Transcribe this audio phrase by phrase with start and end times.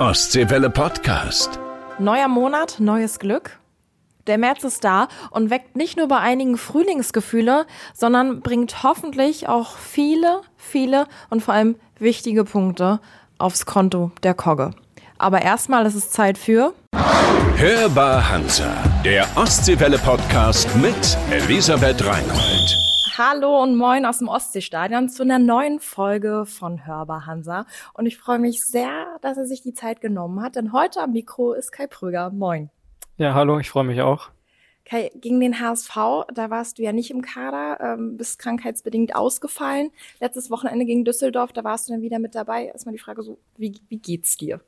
[0.00, 1.58] Ostseewelle Podcast.
[1.98, 3.58] Neuer Monat, neues Glück.
[4.28, 9.76] Der März ist da und weckt nicht nur bei einigen Frühlingsgefühle, sondern bringt hoffentlich auch
[9.76, 13.00] viele, viele und vor allem wichtige Punkte
[13.38, 14.70] aufs Konto der Kogge.
[15.18, 16.74] Aber erstmal ist es Zeit für
[17.56, 18.70] Hörbar Hansa,
[19.04, 22.87] der Ostseewelle Podcast mit Elisabeth Reinhold.
[23.20, 27.66] Hallo und moin aus dem Ostseestadion zu einer neuen Folge von Hörbar Hansa.
[27.92, 31.14] Und ich freue mich sehr, dass er sich die Zeit genommen hat, denn heute am
[31.14, 32.30] Mikro ist Kai Prüger.
[32.30, 32.70] Moin.
[33.16, 34.30] Ja, hallo, ich freue mich auch.
[34.84, 35.96] Kai, gegen den HSV,
[36.32, 39.90] da warst du ja nicht im Kader, ähm, bist krankheitsbedingt ausgefallen.
[40.20, 42.66] Letztes Wochenende gegen Düsseldorf, da warst du dann wieder mit dabei.
[42.66, 44.60] Erstmal die Frage so, wie, wie geht's dir?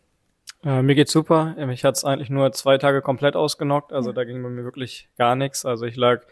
[0.64, 1.54] Äh, mir geht's super.
[1.66, 3.92] Mich hat's eigentlich nur zwei Tage komplett ausgenockt.
[3.92, 4.14] Also ja.
[4.14, 5.64] da ging bei mir wirklich gar nichts.
[5.64, 6.22] Also ich lag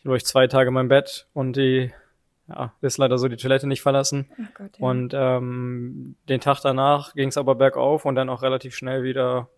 [0.00, 1.92] ich habe zwei Tage in meinem Bett und die
[2.48, 4.28] ja, ist leider so die Toilette nicht verlassen.
[4.38, 4.86] Oh Gott, ja.
[4.86, 9.48] Und ähm, den Tag danach ging es aber bergauf und dann auch relativ schnell wieder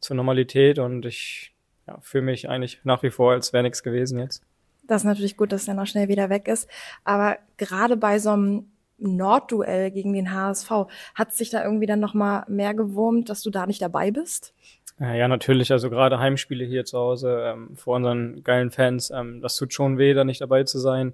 [0.00, 1.54] zur Normalität und ich
[1.86, 4.42] ja, fühle mich eigentlich nach wie vor, als wäre nichts gewesen jetzt.
[4.84, 6.68] Das ist natürlich gut, dass er noch schnell wieder weg ist.
[7.04, 10.70] Aber gerade bei so einem Nordduell gegen den HSV,
[11.14, 14.54] hat sich da irgendwie dann nochmal mehr gewurmt, dass du da nicht dabei bist?
[14.98, 15.72] Ja, natürlich.
[15.72, 19.98] Also gerade Heimspiele hier zu Hause ähm, vor unseren geilen Fans, ähm, das tut schon
[19.98, 21.12] weh, da nicht dabei zu sein.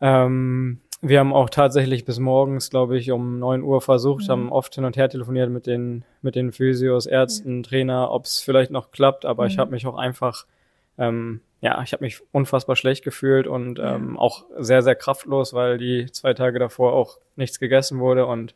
[0.00, 4.30] Ähm, wir haben auch tatsächlich bis morgens, glaube ich, um neun Uhr versucht, mhm.
[4.30, 7.68] haben oft hin und her telefoniert mit den, mit den Physios, Ärzten, ja.
[7.68, 9.50] Trainer, ob es vielleicht noch klappt, aber mhm.
[9.50, 10.46] ich habe mich auch einfach,
[10.98, 15.78] ähm, ja, ich habe mich unfassbar schlecht gefühlt und ähm, auch sehr, sehr kraftlos, weil
[15.78, 18.54] die zwei Tage davor auch nichts gegessen wurde und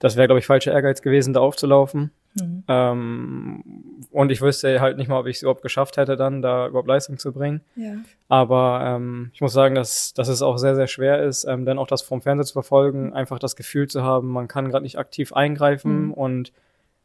[0.00, 2.12] das wäre, glaube ich, falscher Ehrgeiz gewesen, da aufzulaufen.
[2.34, 2.64] Mhm.
[2.68, 3.64] Ähm,
[4.10, 6.88] und ich wüsste halt nicht mal, ob ich es überhaupt geschafft hätte, dann da überhaupt
[6.88, 7.60] Leistung zu bringen.
[7.76, 7.94] Ja.
[8.28, 11.78] Aber ähm, ich muss sagen, dass, dass es auch sehr, sehr schwer ist, ähm, dann
[11.78, 14.98] auch das vom Fernseher zu verfolgen, einfach das Gefühl zu haben, man kann gerade nicht
[14.98, 16.12] aktiv eingreifen mhm.
[16.12, 16.52] und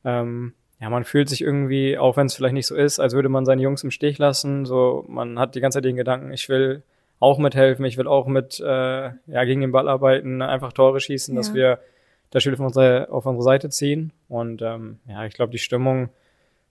[0.06, 3.28] ähm, ja, man fühlt sich irgendwie, auch wenn es vielleicht nicht so ist, als würde
[3.28, 4.66] man seine Jungs im Stich lassen.
[4.66, 6.84] So, man hat die ganze Zeit den Gedanken, ich will
[7.20, 11.36] auch mithelfen, ich will auch mit äh, ja, gegen den Ball arbeiten, einfach Tore schießen,
[11.36, 11.40] ja.
[11.40, 11.80] dass wir
[12.32, 14.14] das Spiel auf unsere, auf unsere Seite ziehen.
[14.28, 16.10] Und ähm, ja, ich glaube, die Stimmung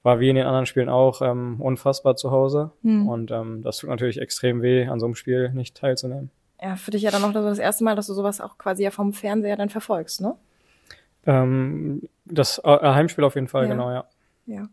[0.03, 2.73] war wie in den anderen Spielen auch ähm, unfassbar zu Hause.
[2.83, 3.09] Hm.
[3.09, 6.31] Und ähm, das tut natürlich extrem weh, an so einem Spiel nicht teilzunehmen.
[6.61, 8.91] Ja, für dich ja dann auch das erste Mal, dass du sowas auch quasi ja
[8.91, 10.35] vom Fernseher dann verfolgst, ne?
[11.27, 13.71] Ähm, das äh, Heimspiel auf jeden Fall, ja.
[13.71, 14.05] genau, ja.
[14.47, 14.69] Ja.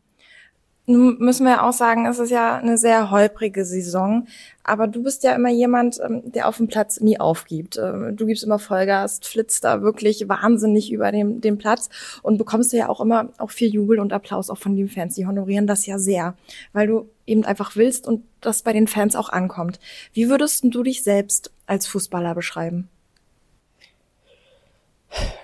[0.87, 4.27] Nun müssen wir auch sagen, es ist ja eine sehr holprige Saison,
[4.63, 7.77] aber du bist ja immer jemand, ähm, der auf dem Platz nie aufgibt.
[7.77, 11.89] Ähm, du gibst immer Vollgas, flitzt da wirklich wahnsinnig über den, den Platz
[12.21, 15.15] und bekommst ja auch immer auch viel Jubel und Applaus auch von den Fans.
[15.15, 16.35] Die honorieren das ja sehr,
[16.71, 19.79] weil du eben einfach willst und das bei den Fans auch ankommt.
[20.13, 22.89] Wie würdest du dich selbst als Fußballer beschreiben?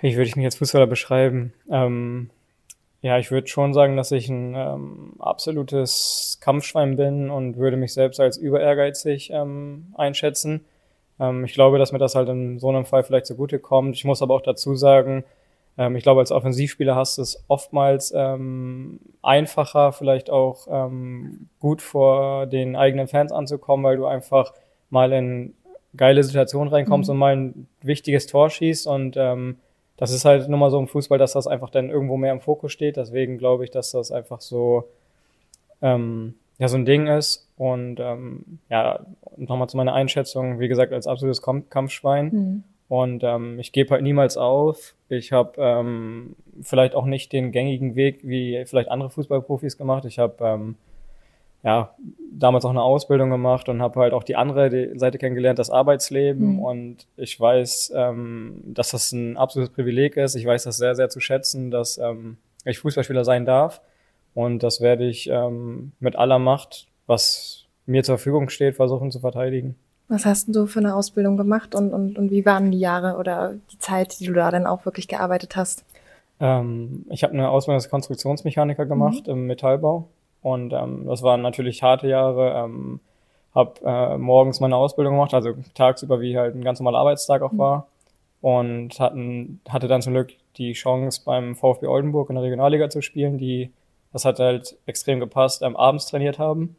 [0.01, 1.53] Wie würde ich mich als Fußballer beschreiben?
[1.71, 2.29] Ähm
[3.01, 7.93] ja, ich würde schon sagen, dass ich ein ähm, absolutes Kampfschwein bin und würde mich
[7.93, 10.65] selbst als überehrgeizig ähm, einschätzen.
[11.19, 13.95] Ähm, ich glaube, dass mir das halt in so einem Fall vielleicht zugute kommt.
[13.95, 15.23] Ich muss aber auch dazu sagen,
[15.79, 21.81] ähm, ich glaube, als Offensivspieler hast du es oftmals ähm, einfacher, vielleicht auch ähm, gut
[21.81, 24.53] vor den eigenen Fans anzukommen, weil du einfach
[24.91, 25.55] mal in
[25.97, 27.13] geile Situationen reinkommst mhm.
[27.13, 29.57] und mal ein wichtiges Tor schießt und ähm,
[30.01, 32.41] das ist halt nur mal so im Fußball, dass das einfach dann irgendwo mehr im
[32.41, 32.97] Fokus steht.
[32.97, 34.85] Deswegen glaube ich, dass das einfach so,
[35.79, 37.47] ähm, ja, so ein Ding ist.
[37.55, 39.05] Und ähm, ja,
[39.37, 42.25] nochmal zu meiner Einschätzung, wie gesagt, als absolutes Kampfschwein.
[42.31, 42.63] Mhm.
[42.89, 44.95] Und ähm, ich gebe halt niemals auf.
[45.07, 50.05] Ich habe ähm, vielleicht auch nicht den gängigen Weg wie vielleicht andere Fußballprofis gemacht.
[50.05, 50.77] Ich habe ähm,
[51.63, 51.95] ja,
[52.31, 56.53] damals auch eine Ausbildung gemacht und habe halt auch die andere Seite kennengelernt, das Arbeitsleben.
[56.53, 56.59] Mhm.
[56.59, 60.35] Und ich weiß, ähm, dass das ein absolutes Privileg ist.
[60.35, 63.81] Ich weiß das sehr, sehr zu schätzen, dass ähm, ich Fußballspieler sein darf.
[64.33, 69.19] Und das werde ich ähm, mit aller Macht, was mir zur Verfügung steht, versuchen zu
[69.19, 69.75] verteidigen.
[70.07, 73.53] Was hast du für eine Ausbildung gemacht und, und, und wie waren die Jahre oder
[73.71, 75.85] die Zeit, die du da dann auch wirklich gearbeitet hast?
[76.39, 79.33] Ähm, ich habe eine Ausbildung als Konstruktionsmechaniker gemacht mhm.
[79.33, 80.07] im Metallbau
[80.41, 82.63] und ähm, das waren natürlich harte Jahre.
[82.63, 82.99] Ähm,
[83.53, 87.51] habe äh, morgens meine Ausbildung gemacht, also tagsüber wie halt ein ganz normaler Arbeitstag auch
[87.51, 87.57] mhm.
[87.57, 87.87] war.
[88.41, 93.01] Und hatten, hatte dann zum Glück die Chance beim VfB Oldenburg in der Regionalliga zu
[93.01, 93.71] spielen, die,
[94.13, 96.75] das hat halt extrem gepasst, ähm, abends trainiert haben.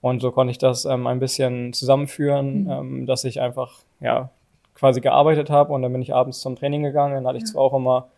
[0.00, 2.70] Und so konnte ich das ähm, ein bisschen zusammenführen, mhm.
[2.70, 4.30] ähm, dass ich einfach, ja,
[4.74, 7.14] quasi gearbeitet habe und dann bin ich abends zum Training gegangen.
[7.14, 8.08] Dann hatte ich zwar auch immer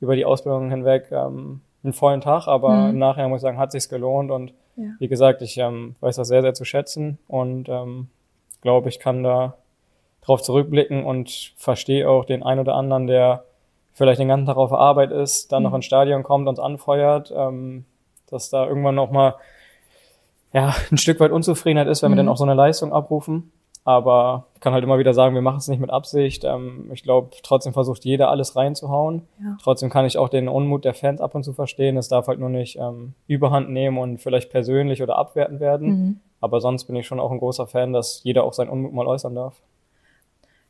[0.00, 2.90] über die Ausbildung hinweg ähm, einen vollen Tag, aber mhm.
[2.90, 4.90] im Nachhinein muss ich sagen, hat sich's gelohnt und ja.
[4.98, 8.08] wie gesagt, ich ähm, weiß das sehr, sehr zu schätzen und ähm,
[8.60, 9.54] glaube, ich kann da
[10.22, 13.44] drauf zurückblicken und verstehe auch den einen oder anderen, der
[13.92, 15.68] vielleicht den ganzen Tag auf der Arbeit ist, dann mhm.
[15.68, 17.84] noch ins Stadion kommt, uns anfeuert, ähm,
[18.28, 19.34] dass da irgendwann noch mal
[20.52, 22.14] ja, ein Stück weit Unzufriedenheit ist, wenn mhm.
[22.14, 23.52] wir dann auch so eine Leistung abrufen.
[23.84, 26.44] Aber ich kann halt immer wieder sagen, wir machen es nicht mit Absicht.
[26.44, 29.22] Ähm, ich glaube, trotzdem versucht jeder alles reinzuhauen.
[29.42, 29.56] Ja.
[29.60, 31.96] Trotzdem kann ich auch den Unmut der Fans ab und zu verstehen.
[31.96, 35.88] Es darf halt nur nicht ähm, überhand nehmen und vielleicht persönlich oder abwerten werden.
[35.88, 36.20] Mhm.
[36.40, 39.06] Aber sonst bin ich schon auch ein großer Fan, dass jeder auch seinen Unmut mal
[39.06, 39.60] äußern darf.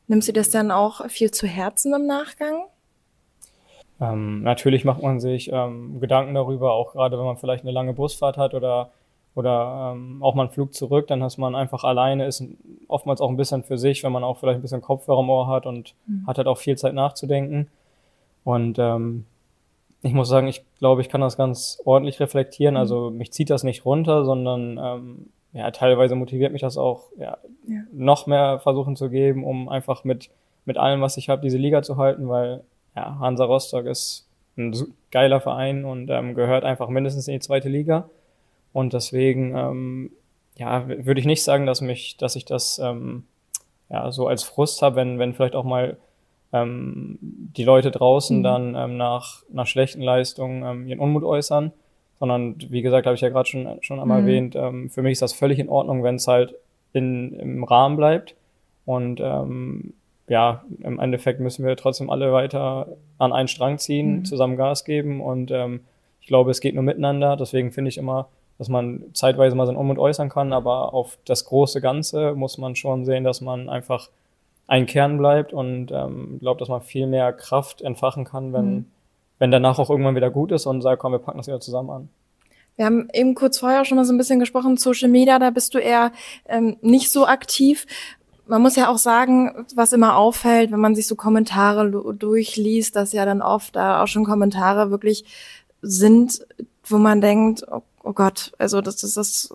[0.07, 2.65] Nimmst du das dann auch viel zu Herzen im Nachgang?
[4.01, 7.93] Ähm, natürlich macht man sich ähm, Gedanken darüber, auch gerade wenn man vielleicht eine lange
[7.93, 8.91] Busfahrt hat oder
[9.35, 12.43] oder ähm, auch mal einen Flug zurück, dann ist man einfach alleine, ist
[12.87, 15.47] oftmals auch ein bisschen für sich, wenn man auch vielleicht ein bisschen Kopfhörer im Ohr
[15.47, 16.27] hat und mhm.
[16.27, 17.67] hat halt auch viel Zeit nachzudenken.
[18.43, 19.25] Und ähm,
[20.03, 22.75] ich muss sagen, ich glaube, ich kann das ganz ordentlich reflektieren.
[22.75, 22.79] Mhm.
[22.79, 27.37] Also mich zieht das nicht runter, sondern ähm, ja, teilweise motiviert mich das auch, ja,
[27.67, 27.81] ja.
[27.91, 30.29] noch mehr versuchen zu geben, um einfach mit,
[30.65, 32.63] mit allem, was ich habe, diese Liga zu halten, weil
[32.95, 34.27] ja, Hansa Rostock ist
[34.57, 34.75] ein
[35.11, 38.09] geiler Verein und ähm, gehört einfach mindestens in die zweite Liga.
[38.73, 40.11] Und deswegen, ähm,
[40.57, 43.23] ja, würde ich nicht sagen, dass mich, dass ich das ähm,
[43.89, 45.97] ja so als Frust habe, wenn, wenn vielleicht auch mal
[46.51, 48.43] ähm, die Leute draußen mhm.
[48.43, 51.71] dann ähm, nach, nach schlechten Leistungen ähm, ihren Unmut äußern.
[52.19, 54.27] Sondern, wie gesagt, habe ich ja gerade schon, schon einmal mhm.
[54.27, 56.55] erwähnt, ähm, für mich ist das völlig in Ordnung, wenn es halt
[56.93, 58.35] in, im Rahmen bleibt.
[58.85, 59.93] Und ähm,
[60.27, 62.87] ja, im Endeffekt müssen wir trotzdem alle weiter
[63.17, 64.25] an einen Strang ziehen, mhm.
[64.25, 65.81] zusammen Gas geben und ähm,
[66.21, 67.35] ich glaube, es geht nur miteinander.
[67.35, 71.17] Deswegen finde ich immer, dass man zeitweise mal sein Um und äußern kann, aber auf
[71.25, 74.09] das große Ganze muss man schon sehen, dass man einfach
[74.67, 78.85] ein Kern bleibt und ähm, glaube, dass man viel mehr Kraft entfachen kann, wenn, mhm.
[79.39, 81.89] wenn danach auch irgendwann wieder gut ist und sagt, komm, wir packen das wieder zusammen
[81.89, 82.09] an.
[82.75, 85.73] Wir haben eben kurz vorher schon mal so ein bisschen gesprochen, Social Media, da bist
[85.75, 86.11] du eher
[86.47, 87.85] ähm, nicht so aktiv.
[88.47, 93.13] Man muss ja auch sagen, was immer auffällt, wenn man sich so Kommentare durchliest, dass
[93.13, 95.23] ja dann oft da auch schon Kommentare wirklich
[95.81, 96.45] sind,
[96.85, 99.53] wo man denkt, oh oh Gott, also das, das, das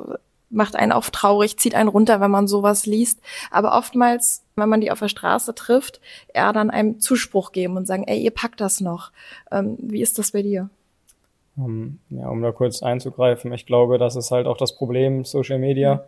[0.50, 3.21] macht einen auch traurig, zieht einen runter, wenn man sowas liest.
[3.50, 6.00] Aber oftmals, wenn man die auf der Straße trifft,
[6.33, 9.12] eher dann einem Zuspruch geben und sagen, ey, ihr packt das noch.
[9.53, 10.71] Ähm, wie ist das bei dir?
[11.56, 15.59] Um, ja, um da kurz einzugreifen, ich glaube, das ist halt auch das Problem Social
[15.59, 15.97] Media.
[15.97, 16.00] Mhm.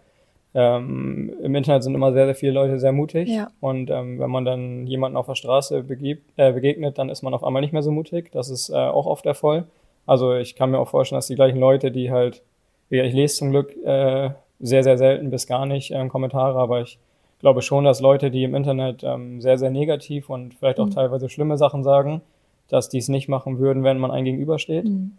[0.52, 3.28] Ähm, Im Internet sind immer sehr, sehr viele Leute sehr mutig.
[3.28, 3.50] Ja.
[3.60, 7.34] Und ähm, wenn man dann jemanden auf der Straße begibt, äh, begegnet, dann ist man
[7.34, 8.30] auf einmal nicht mehr so mutig.
[8.32, 9.66] Das ist äh, auch oft der Fall.
[10.06, 12.42] Also ich kann mir auch vorstellen, dass die gleichen Leute, die halt,
[12.90, 16.80] ja, ich lese zum Glück äh, sehr, sehr selten bis gar nicht ähm, Kommentare, aber
[16.80, 16.98] ich
[17.40, 20.92] glaube schon, dass Leute, die im Internet ähm, sehr, sehr negativ und vielleicht auch mhm.
[20.92, 22.20] teilweise schlimme Sachen sagen,
[22.68, 24.84] dass die es nicht machen würden, wenn man ein Gegenübersteht.
[24.84, 25.12] Mhm.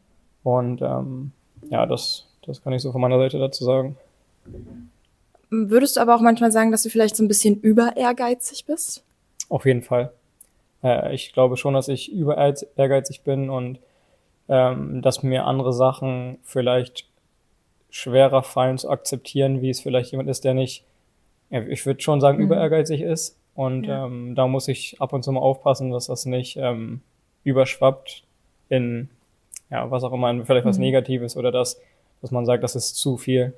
[0.43, 1.31] Und ähm,
[1.69, 3.97] ja, das, das kann ich so von meiner Seite dazu sagen.
[5.49, 9.03] Würdest du aber auch manchmal sagen, dass du vielleicht so ein bisschen über ehrgeizig bist?
[9.49, 10.11] Auf jeden Fall.
[10.83, 13.79] Äh, ich glaube schon, dass ich über ehrgeizig bin und
[14.51, 17.07] ähm, dass mir andere Sachen vielleicht
[17.89, 20.83] schwerer fallen zu akzeptieren, wie es vielleicht jemand ist, der nicht,
[21.49, 22.43] ich würde schon sagen, mhm.
[22.43, 23.37] über ehrgeizig ist.
[23.55, 24.05] Und ja.
[24.05, 26.99] ähm, da muss ich ab und zu mal aufpassen, dass das nicht ähm,
[27.45, 28.23] überschwappt
[28.67, 29.09] in,
[29.69, 30.83] ja, was auch immer, vielleicht was mhm.
[30.83, 31.79] Negatives oder das,
[32.21, 33.53] dass man sagt, das ist zu viel.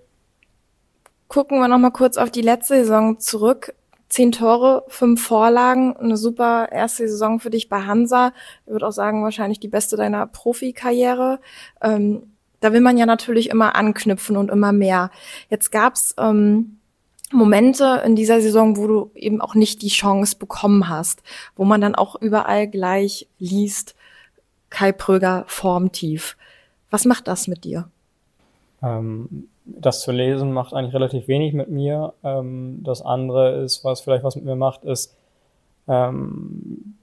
[1.28, 3.74] Gucken wir nochmal kurz auf die letzte Saison zurück.
[4.14, 8.32] Zehn Tore, fünf Vorlagen, eine super erste Saison für dich bei Hansa.
[8.64, 11.40] Ich würde auch sagen, wahrscheinlich die beste deiner Profikarriere.
[11.82, 12.22] Ähm,
[12.60, 15.10] da will man ja natürlich immer anknüpfen und immer mehr.
[15.50, 16.78] Jetzt gab's ähm,
[17.32, 21.24] Momente in dieser Saison, wo du eben auch nicht die Chance bekommen hast,
[21.56, 23.96] wo man dann auch überall gleich liest,
[24.70, 26.38] Kai Pröger formtief.
[26.92, 27.90] Was macht das mit dir?
[28.84, 32.14] Ähm, das zu lesen macht eigentlich relativ wenig mit mir.
[32.24, 35.16] Ähm, das andere ist, was vielleicht was mit mir macht, ist,
[35.88, 36.96] ähm,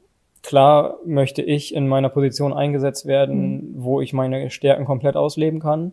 [0.43, 3.75] klar möchte ich in meiner Position eingesetzt werden, mhm.
[3.77, 5.93] wo ich meine Stärken komplett ausleben kann.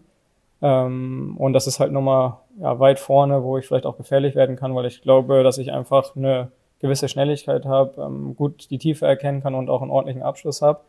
[0.61, 4.55] Ähm, und das ist halt nochmal ja, weit vorne, wo ich vielleicht auch gefährlich werden
[4.55, 9.05] kann, weil ich glaube, dass ich einfach eine gewisse Schnelligkeit habe, ähm, gut die Tiefe
[9.05, 10.81] erkennen kann und auch einen ordentlichen Abschluss habe.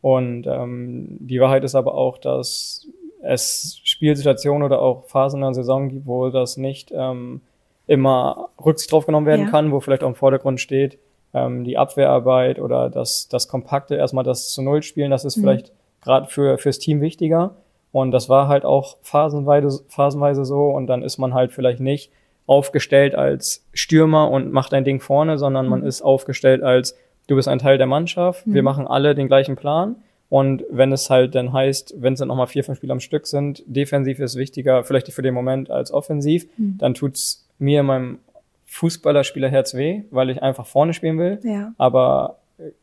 [0.00, 2.86] Und ähm, die Wahrheit ist aber auch, dass
[3.22, 7.42] es Spielsituationen oder auch Phasen in der Saison gibt, wo das nicht ähm,
[7.86, 9.50] immer Rücksicht drauf genommen werden ja.
[9.50, 10.98] kann, wo vielleicht auch im Vordergrund steht,
[11.34, 15.42] ähm, die Abwehrarbeit oder das, das Kompakte, erstmal das zu Null spielen, das ist mhm.
[15.42, 15.72] vielleicht
[16.02, 17.56] gerade für, fürs Team wichtiger.
[17.92, 22.12] Und das war halt auch phasenweise, phasenweise so und dann ist man halt vielleicht nicht
[22.46, 25.70] aufgestellt als Stürmer und macht ein Ding vorne, sondern mhm.
[25.70, 26.96] man ist aufgestellt als
[27.26, 28.54] du bist ein Teil der Mannschaft, mhm.
[28.54, 29.96] wir machen alle den gleichen Plan
[30.30, 33.26] und wenn es halt dann heißt, wenn es dann nochmal vier, fünf Spiele am Stück
[33.26, 36.78] sind, defensiv ist wichtiger, vielleicht für den Moment als offensiv, mhm.
[36.78, 38.20] dann tut's mir, meinem
[38.66, 41.40] Fußballerspielerherz weh, weil ich einfach vorne spielen will.
[41.42, 41.72] Ja.
[41.76, 42.36] Aber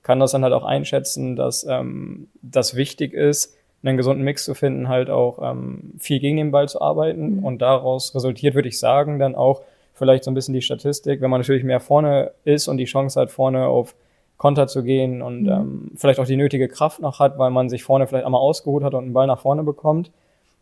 [0.04, 4.54] kann das dann halt auch einschätzen, dass ähm, das wichtig ist, einen gesunden Mix zu
[4.54, 7.38] finden, halt auch ähm, viel gegen den Ball zu arbeiten.
[7.38, 7.46] Mhm.
[7.46, 9.62] Und daraus resultiert, würde ich sagen, dann auch
[9.94, 13.20] vielleicht so ein bisschen die Statistik, wenn man natürlich mehr vorne ist und die Chance
[13.22, 13.96] hat, vorne auf
[14.38, 15.50] Konter zu gehen und mhm.
[15.50, 18.84] ähm, vielleicht auch die nötige Kraft noch hat, weil man sich vorne vielleicht einmal ausgeruht
[18.84, 20.12] hat und einen Ball nach vorne bekommt,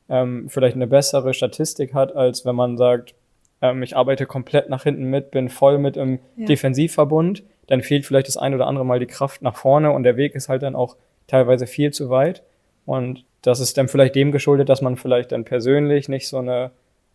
[0.10, 3.15] ähm, vielleicht eine bessere Statistik hat, als wenn man sagt,
[3.62, 6.46] ähm, ich arbeite komplett nach hinten mit, bin voll mit im ja.
[6.46, 10.17] Defensivverbund, dann fehlt vielleicht das ein oder andere Mal die Kraft nach vorne und der
[10.17, 10.96] Weg ist halt dann auch
[11.27, 12.44] teilweise viel zu weit.
[12.86, 16.72] Und das ist dann vielleicht dem geschuldet, dass man vielleicht dann persönlich nicht so eine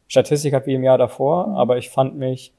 [0.09, 1.55] Statistik hat wie im Jahr davor, mhm.
[1.55, 2.53] aber ich fand mich,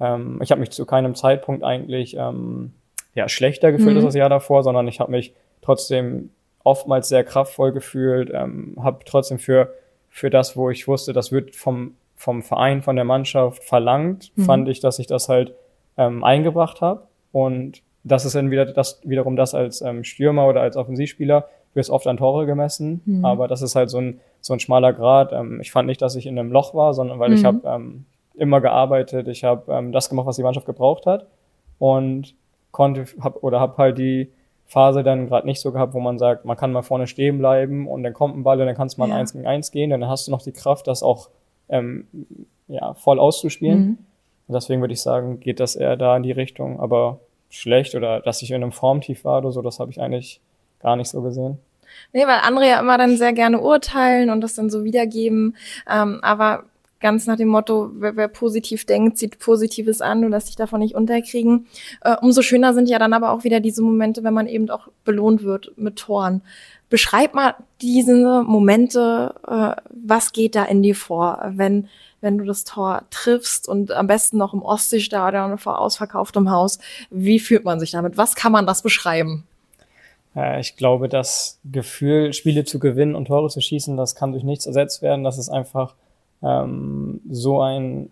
[0.00, 2.72] ähm, ich habe mich zu keinem Zeitpunkt eigentlich ähm,
[3.14, 3.98] ja, schlechter gefühlt mhm.
[3.98, 6.30] als das Jahr davor, sondern ich habe mich trotzdem
[6.64, 9.74] oftmals sehr kraftvoll gefühlt, ähm, habe trotzdem für,
[10.08, 14.42] für das, wo ich wusste, das wird vom, vom Verein, von der Mannschaft verlangt, mhm.
[14.42, 15.54] fand ich, dass ich das halt
[15.96, 17.02] ähm, eingebracht habe.
[17.32, 21.78] Und das ist dann wieder das, wiederum das als ähm, Stürmer oder als Offensivspieler, du
[21.78, 23.24] wirst oft an Tore gemessen, mhm.
[23.24, 25.32] aber das ist halt so ein, so ein schmaler Grad.
[25.32, 27.36] Ähm, ich fand nicht, dass ich in einem Loch war, sondern weil mhm.
[27.36, 28.04] ich habe ähm,
[28.34, 31.26] immer gearbeitet, ich habe ähm, das gemacht, was die Mannschaft gebraucht hat
[31.78, 32.34] und
[32.74, 34.30] konnte hab, oder habe halt die
[34.66, 37.86] Phase dann gerade nicht so gehabt, wo man sagt, man kann mal vorne stehen bleiben
[37.86, 39.14] und dann kommt ein Ball und dann kannst du mal ja.
[39.14, 41.30] ein 1 gegen 1 gehen, dann hast du noch die Kraft, das auch
[41.68, 42.06] ähm,
[42.66, 43.78] ja, voll auszuspielen.
[43.78, 43.98] Mhm.
[44.48, 48.20] Und deswegen würde ich sagen, geht das eher da in die Richtung, aber schlecht oder
[48.20, 50.40] dass ich in einem Formtief war oder so, das habe ich eigentlich
[50.80, 51.58] gar nicht so gesehen.
[52.12, 55.56] Nee, weil andere ja immer dann sehr gerne urteilen und das dann so wiedergeben.
[55.88, 56.64] Ähm, aber
[57.04, 60.80] ganz nach dem Motto, wer, wer positiv denkt, zieht Positives an und lässt sich davon
[60.80, 61.66] nicht unterkriegen.
[62.00, 64.88] Äh, umso schöner sind ja dann aber auch wieder diese Momente, wenn man eben auch
[65.04, 66.40] belohnt wird mit Toren.
[66.88, 71.88] Beschreib mal diese Momente, äh, was geht da in dir vor, wenn
[72.22, 76.78] wenn du das Tor triffst und am besten noch im Ostseestadion vor ausverkauftem Haus.
[77.10, 78.16] Wie fühlt man sich damit?
[78.16, 79.44] Was kann man das beschreiben?
[80.34, 84.42] Äh, ich glaube, das Gefühl, Spiele zu gewinnen und Tore zu schießen, das kann durch
[84.42, 85.22] nichts ersetzt werden.
[85.22, 85.94] Das ist einfach
[86.44, 88.10] ähm, so ein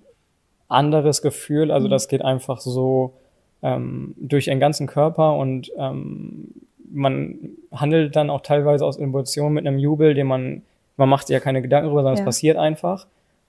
[0.68, 1.70] anderes Gefühl.
[1.70, 1.90] Also mhm.
[1.90, 3.14] das geht einfach so
[3.62, 6.48] ähm, durch den ganzen Körper und ähm,
[6.90, 10.62] man handelt dann auch teilweise aus Emotionen mit einem Jubel, den man,
[10.96, 12.22] man macht sich ja keine Gedanken darüber, sondern ja.
[12.22, 13.06] es passiert einfach.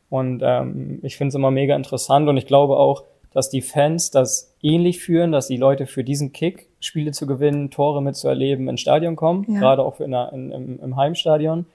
[0.10, 4.12] Und ähm, ich finde es immer mega interessant und ich glaube auch, dass die Fans
[4.12, 8.82] das ähnlich führen, dass die Leute für diesen Kick, Spiele zu gewinnen, Tore mitzuerleben, ins
[8.82, 9.60] Stadion kommen, ja.
[9.60, 11.66] gerade auch in der, in, im, im Heimstadion.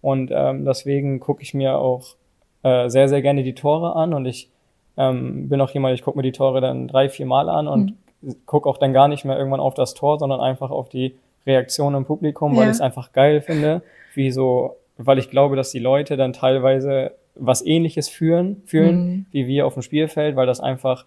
[0.00, 2.16] Und ähm, deswegen gucke ich mir auch
[2.62, 4.48] äh, sehr, sehr gerne die Tore an und ich
[4.96, 7.96] ähm, bin auch jemand, ich gucke mir die Tore dann drei, vier Mal an und
[8.20, 8.36] mhm.
[8.46, 11.14] gucke auch dann gar nicht mehr irgendwann auf das Tor, sondern einfach auf die
[11.46, 12.70] Reaktion im Publikum, weil ja.
[12.70, 13.82] ich es einfach geil finde,
[14.14, 19.26] wie so, weil ich glaube, dass die Leute dann teilweise was ähnliches fühlen, fühlen, mhm.
[19.30, 21.06] wie wir auf dem Spielfeld, weil das einfach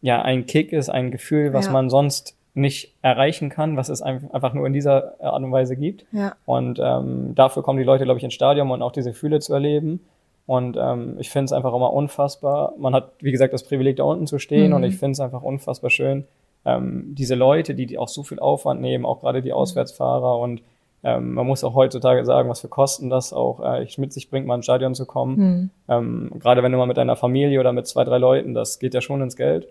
[0.00, 1.72] ja ein Kick ist, ein Gefühl, was ja.
[1.72, 6.06] man sonst nicht erreichen kann, was es einfach nur in dieser Art und Weise gibt.
[6.12, 6.34] Ja.
[6.44, 9.54] Und ähm, dafür kommen die Leute, glaube ich, ins Stadion und auch diese Gefühle zu
[9.54, 10.00] erleben.
[10.48, 12.72] Und ähm, ich finde es einfach immer unfassbar.
[12.78, 14.76] Man hat, wie gesagt, das Privileg, da unten zu stehen mhm.
[14.76, 16.24] und ich finde es einfach unfassbar schön,
[16.64, 19.52] ähm, diese Leute, die, die auch so viel Aufwand nehmen, auch gerade die.
[19.52, 20.62] Auswärtsfahrer und
[21.04, 24.46] ähm, man muss auch heutzutage sagen, was für Kosten das auch äh, mit sich bringt,
[24.46, 25.36] mal ins Stadion zu kommen.
[25.36, 25.70] Mhm.
[25.86, 28.94] Ähm, gerade wenn du mal mit deiner Familie oder mit zwei, drei Leuten, das geht
[28.94, 29.68] ja schon ins Geld.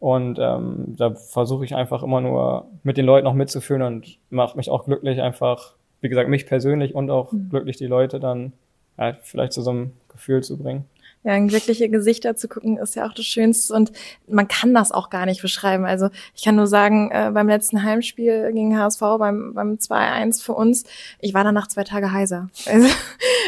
[0.00, 4.56] Und ähm, da versuche ich einfach immer nur mit den Leuten auch mitzuführen und macht
[4.56, 7.48] mich auch glücklich, einfach, wie gesagt, mich persönlich und auch mhm.
[7.48, 8.52] glücklich die Leute dann
[9.00, 10.84] ja, vielleicht zu so einem Gefühl zu bringen.
[11.22, 13.92] Ja, in glückliche Gesichter zu gucken, ist ja auch das Schönste und
[14.26, 15.84] man kann das auch gar nicht beschreiben.
[15.84, 20.54] Also ich kann nur sagen, äh, beim letzten Heimspiel gegen HSV, beim, beim 2-1 für
[20.54, 20.84] uns,
[21.18, 22.48] ich war danach zwei Tage heiser.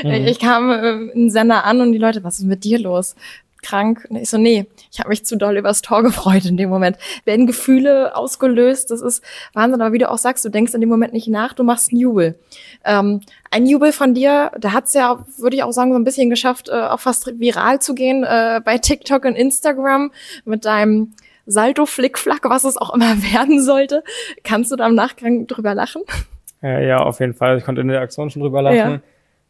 [0.02, 0.26] Also, mhm.
[0.26, 3.14] Ich kam äh, in Sender an und die Leute, was ist mit dir los?
[3.62, 4.07] Krank.
[4.11, 6.99] Und ich so, nee, ich habe mich zu doll übers Tor gefreut in dem Moment.
[7.25, 9.81] Werden Gefühle ausgelöst, das ist Wahnsinn.
[9.81, 12.00] Aber wie du auch sagst, du denkst in dem Moment nicht nach, du machst einen
[12.00, 12.38] Jubel.
[12.85, 16.31] Ähm, ein Jubel von dir, da hat's ja, würde ich auch sagen, so ein bisschen
[16.31, 20.12] geschafft, äh, auch fast viral zu gehen äh, bei TikTok und Instagram
[20.45, 21.12] mit deinem
[21.47, 24.04] Salto Flickflack, was es auch immer werden sollte.
[24.45, 26.02] Kannst du da im Nachgang drüber lachen?
[26.62, 27.59] Ja, ja, auf jeden Fall.
[27.59, 29.02] Ich konnte in der Aktion schon drüber lachen.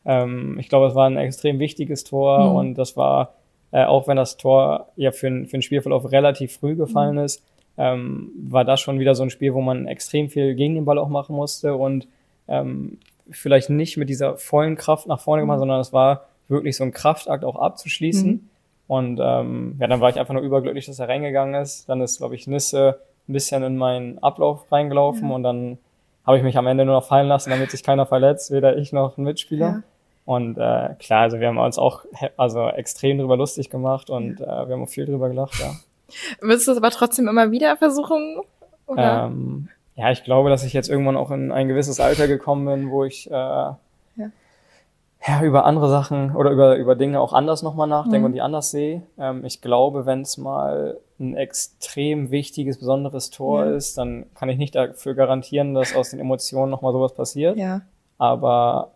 [0.04, 0.22] Ja.
[0.22, 2.56] Ähm, ich glaube, es war ein extrem wichtiges Tor mhm.
[2.56, 3.34] und das war
[3.72, 7.24] äh, auch wenn das Tor ja für, ein, für den Spielverlauf relativ früh gefallen mhm.
[7.24, 7.42] ist,
[7.78, 10.98] ähm, war das schon wieder so ein Spiel, wo man extrem viel gegen den Ball
[10.98, 12.06] auch machen musste und
[12.48, 12.98] ähm,
[13.30, 15.62] vielleicht nicht mit dieser vollen Kraft nach vorne gemacht, mhm.
[15.62, 18.30] sondern es war wirklich so ein Kraftakt auch abzuschließen.
[18.30, 18.48] Mhm.
[18.88, 21.88] Und ähm, ja, dann war ich einfach nur überglücklich, dass er reingegangen ist.
[21.88, 25.30] Dann ist, glaube ich, Nisse ein bisschen in meinen Ablauf reingelaufen mhm.
[25.30, 25.78] und dann
[26.26, 28.92] habe ich mich am Ende nur noch fallen lassen, damit sich keiner verletzt, weder ich
[28.92, 29.66] noch ein Mitspieler.
[29.66, 29.82] Ja.
[30.24, 32.04] Und äh, klar, also wir haben uns auch
[32.36, 35.72] also extrem drüber lustig gemacht und äh, wir haben auch viel drüber gelacht, ja.
[36.40, 38.40] Willst du es aber trotzdem immer wieder versuchen?
[38.86, 39.24] Oder?
[39.26, 42.90] Ähm, ja, ich glaube, dass ich jetzt irgendwann auch in ein gewisses Alter gekommen bin,
[42.90, 43.78] wo ich äh, ja.
[44.16, 48.24] ja über andere Sachen oder über, über Dinge auch anders nochmal nachdenke mhm.
[48.26, 49.02] und die anders sehe.
[49.18, 53.72] Ähm, ich glaube, wenn es mal ein extrem wichtiges, besonderes Tor ja.
[53.72, 57.56] ist, dann kann ich nicht dafür garantieren, dass aus den Emotionen nochmal sowas passiert.
[57.56, 57.82] Ja.
[58.18, 58.92] Aber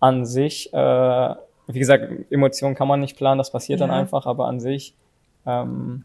[0.00, 1.34] an sich, äh,
[1.66, 3.86] wie gesagt, Emotionen kann man nicht planen, das passiert ja.
[3.86, 4.94] dann einfach, aber an sich
[5.46, 6.04] ähm,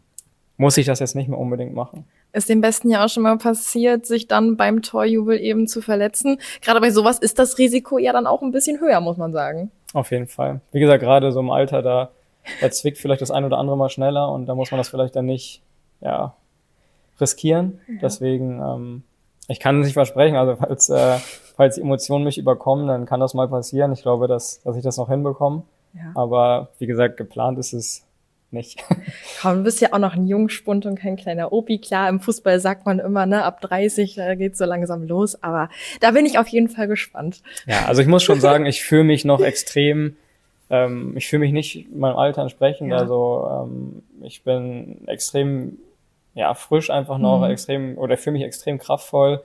[0.56, 2.04] muss ich das jetzt nicht mehr unbedingt machen.
[2.32, 6.38] Ist dem Besten ja auch schon mal passiert, sich dann beim Torjubel eben zu verletzen.
[6.62, 9.70] Gerade bei sowas ist das Risiko ja dann auch ein bisschen höher, muss man sagen.
[9.92, 10.60] Auf jeden Fall.
[10.72, 12.10] Wie gesagt, gerade so im Alter, da,
[12.60, 15.14] da zwickt vielleicht das ein oder andere mal schneller und da muss man das vielleicht
[15.14, 15.62] dann nicht,
[16.00, 16.34] ja,
[17.20, 17.80] riskieren.
[17.86, 17.94] Ja.
[18.02, 19.02] Deswegen, ähm,
[19.46, 21.18] ich kann es nicht versprechen, also falls, äh,
[21.56, 23.92] falls die Emotionen mich überkommen, dann kann das mal passieren.
[23.92, 25.62] Ich glaube, dass, dass ich das noch hinbekomme.
[25.94, 26.12] Ja.
[26.14, 28.04] Aber wie gesagt, geplant ist es
[28.50, 28.82] nicht.
[29.42, 31.78] Komm, du bist ja auch noch ein Jungspund und kein kleiner Opi.
[31.78, 35.68] Klar, im Fußball sagt man immer, ne, ab 30 da geht's so langsam los, aber
[36.00, 37.42] da bin ich auf jeden Fall gespannt.
[37.66, 40.16] Ja, also ich muss schon sagen, ich fühle mich noch extrem,
[40.70, 42.90] ähm, ich fühle mich nicht meinem Alter entsprechend.
[42.90, 42.98] Ja.
[42.98, 45.78] Also ähm, ich bin extrem
[46.34, 47.50] ja, frisch einfach noch, mhm.
[47.50, 49.42] extrem oder fühle mich extrem kraftvoll.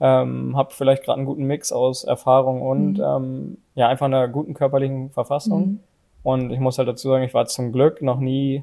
[0.00, 3.04] Ähm, habe vielleicht gerade einen guten Mix aus Erfahrung und mhm.
[3.04, 5.66] ähm, ja einfach einer guten körperlichen Verfassung.
[5.66, 5.80] Mhm.
[6.22, 8.62] Und ich muss halt dazu sagen, ich war zum Glück noch nie,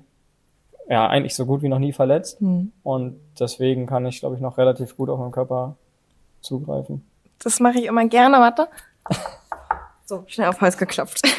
[0.90, 2.42] ja, eigentlich so gut wie noch nie verletzt.
[2.42, 2.72] Mhm.
[2.84, 5.76] Und deswegen kann ich, glaube ich, noch relativ gut auf meinen Körper
[6.42, 7.06] zugreifen.
[7.44, 8.68] Das mache ich immer gerne, warte.
[10.08, 11.22] So, schnell auf Holz geklopft.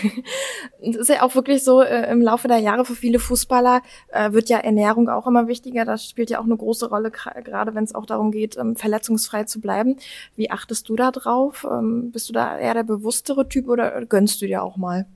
[0.79, 4.33] Das ist ja auch wirklich so, äh, im Laufe der Jahre für viele Fußballer äh,
[4.33, 5.85] wird ja Ernährung auch immer wichtiger.
[5.85, 9.45] Das spielt ja auch eine große Rolle, gerade wenn es auch darum geht, ähm, verletzungsfrei
[9.45, 9.97] zu bleiben.
[10.37, 11.67] Wie achtest du da drauf?
[11.69, 15.07] Ähm, bist du da eher der bewusstere Typ oder gönnst du dir auch mal?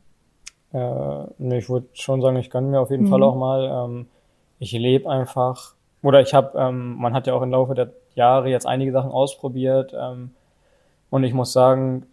[0.73, 3.11] Äh, nee, ich würde schon sagen, ich gönne mir auf jeden mhm.
[3.11, 3.85] Fall auch mal.
[3.85, 4.07] Ähm,
[4.59, 8.49] ich lebe einfach, oder ich habe, ähm, man hat ja auch im Laufe der Jahre
[8.49, 9.95] jetzt einige Sachen ausprobiert.
[9.99, 10.31] Ähm,
[11.11, 12.07] und ich muss sagen,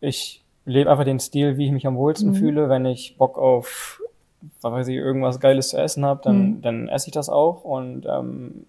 [0.00, 2.34] ich lebe einfach den Stil, wie ich mich am wohlsten mhm.
[2.34, 2.68] fühle.
[2.68, 4.00] Wenn ich Bock auf,
[4.60, 6.62] was weiß ich, irgendwas Geiles zu essen habe, dann, mhm.
[6.62, 7.64] dann esse ich das auch.
[7.64, 8.66] Und ähm,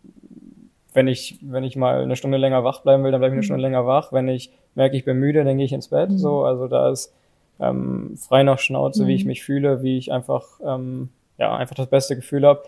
[0.94, 3.42] wenn ich, wenn ich mal eine Stunde länger wach bleiben will, dann bleibe ich eine
[3.42, 3.46] mhm.
[3.46, 4.12] Stunde länger wach.
[4.12, 6.10] Wenn ich merke, ich bin müde, dann gehe ich ins Bett.
[6.10, 6.18] Mhm.
[6.18, 7.14] So, also da ist
[7.60, 9.08] ähm, frei nach Schnauze, mhm.
[9.08, 9.30] wie ich mhm.
[9.30, 12.64] mich fühle, wie ich einfach, ähm, ja, einfach das beste Gefühl habe.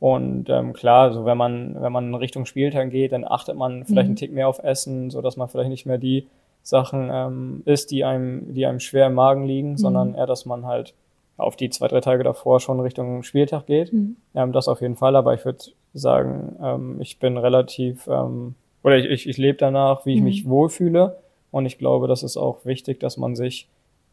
[0.00, 3.84] Und ähm, klar, so wenn man, wenn man in Richtung Spieltag geht, dann achtet man
[3.84, 3.98] vielleicht mhm.
[3.98, 6.26] einen Tick mehr auf Essen, so dass man vielleicht nicht mehr die
[6.62, 9.78] Sachen ähm, isst, die einem, die einem schwer im Magen liegen, mhm.
[9.78, 10.94] sondern eher, dass man halt
[11.36, 13.92] auf die zwei, drei Tage davor schon Richtung Spieltag geht.
[13.92, 14.16] Mhm.
[14.34, 18.96] Ähm, das auf jeden Fall, aber ich würde sagen, ähm, ich bin relativ, ähm, oder
[18.96, 20.24] ich, ich, ich lebe danach, wie ich mhm.
[20.24, 21.18] mich wohlfühle.
[21.50, 23.68] Und ich glaube, das ist auch wichtig, dass man sich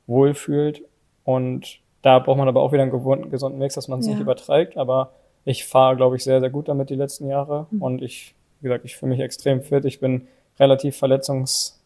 [0.07, 0.83] wohlfühlt.
[1.23, 4.13] Und da braucht man aber auch wieder einen gesunden Mix, dass man es ja.
[4.13, 4.77] nicht überträgt.
[4.77, 5.11] Aber
[5.45, 7.67] ich fahre, glaube ich, sehr, sehr gut damit die letzten Jahre.
[7.71, 7.81] Mhm.
[7.81, 9.85] Und ich, wie gesagt, ich fühle mich extrem fit.
[9.85, 10.27] Ich bin
[10.59, 11.78] relativ verletzungsunanfällig.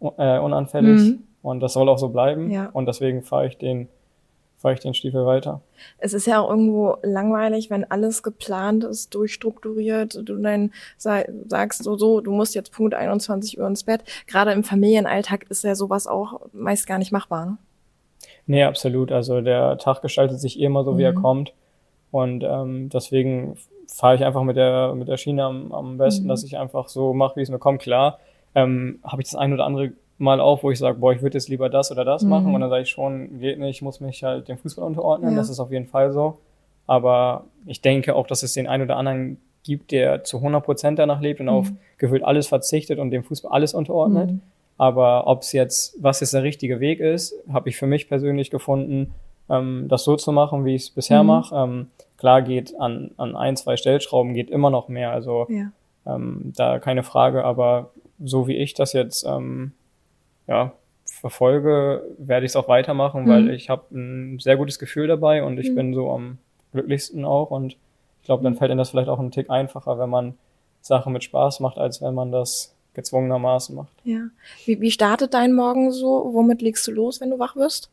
[0.00, 1.24] Äh, mhm.
[1.42, 2.50] Und das soll auch so bleiben.
[2.50, 2.70] Ja.
[2.72, 3.88] Und deswegen fahre ich den
[4.60, 5.62] fahre ich den Stiefel weiter.
[5.98, 11.96] Es ist ja auch irgendwo langweilig, wenn alles geplant ist, durchstrukturiert, du dann sagst so,
[11.96, 14.04] so, du musst jetzt Punkt 21 Uhr ins Bett.
[14.26, 17.46] Gerade im Familienalltag ist ja sowas auch meist gar nicht machbar.
[17.46, 17.58] Ne?
[18.46, 19.12] Nee, absolut.
[19.12, 21.22] Also der Tag gestaltet sich eh immer so, wie er mhm.
[21.22, 21.54] kommt.
[22.10, 26.28] Und ähm, deswegen fahre ich einfach mit der, mit der Schiene am, am besten, mhm.
[26.28, 27.80] dass ich einfach so mache, wie es mir kommt.
[27.80, 28.18] Klar,
[28.54, 31.38] ähm, habe ich das ein oder andere mal auf, wo ich sage, boah, ich würde
[31.38, 32.28] jetzt lieber das oder das mhm.
[32.28, 32.54] machen.
[32.54, 35.30] Und dann sage ich schon, geht nicht, ich muss mich halt dem Fußball unterordnen.
[35.30, 35.36] Ja.
[35.36, 36.38] Das ist auf jeden Fall so.
[36.86, 40.98] Aber ich denke auch, dass es den einen oder anderen gibt, der zu 100 Prozent
[40.98, 41.52] danach lebt und mhm.
[41.52, 44.32] auf gefühlt alles verzichtet und dem Fußball alles unterordnet.
[44.32, 44.40] Mhm.
[44.76, 48.50] Aber ob es jetzt, was jetzt der richtige Weg ist, habe ich für mich persönlich
[48.50, 49.12] gefunden,
[49.50, 51.28] ähm, das so zu machen, wie ich es bisher mhm.
[51.28, 51.54] mache.
[51.54, 51.86] Ähm,
[52.16, 55.12] klar geht an, an ein, zwei Stellschrauben geht immer noch mehr.
[55.12, 55.70] Also ja.
[56.06, 57.90] ähm, da keine Frage, aber
[58.22, 59.72] so wie ich das jetzt ähm,
[60.46, 60.72] ja,
[61.04, 63.28] verfolge, werde ich es auch weitermachen, mhm.
[63.28, 65.74] weil ich habe ein sehr gutes Gefühl dabei und ich mhm.
[65.74, 66.38] bin so am
[66.72, 67.76] glücklichsten auch und
[68.20, 70.34] ich glaube, dann fällt Ihnen das vielleicht auch ein Tick einfacher, wenn man
[70.82, 73.92] Sachen mit Spaß macht, als wenn man das gezwungenermaßen macht.
[74.04, 74.28] Ja.
[74.64, 76.30] Wie, wie startet dein Morgen so?
[76.32, 77.90] Womit legst du los, wenn du wach wirst?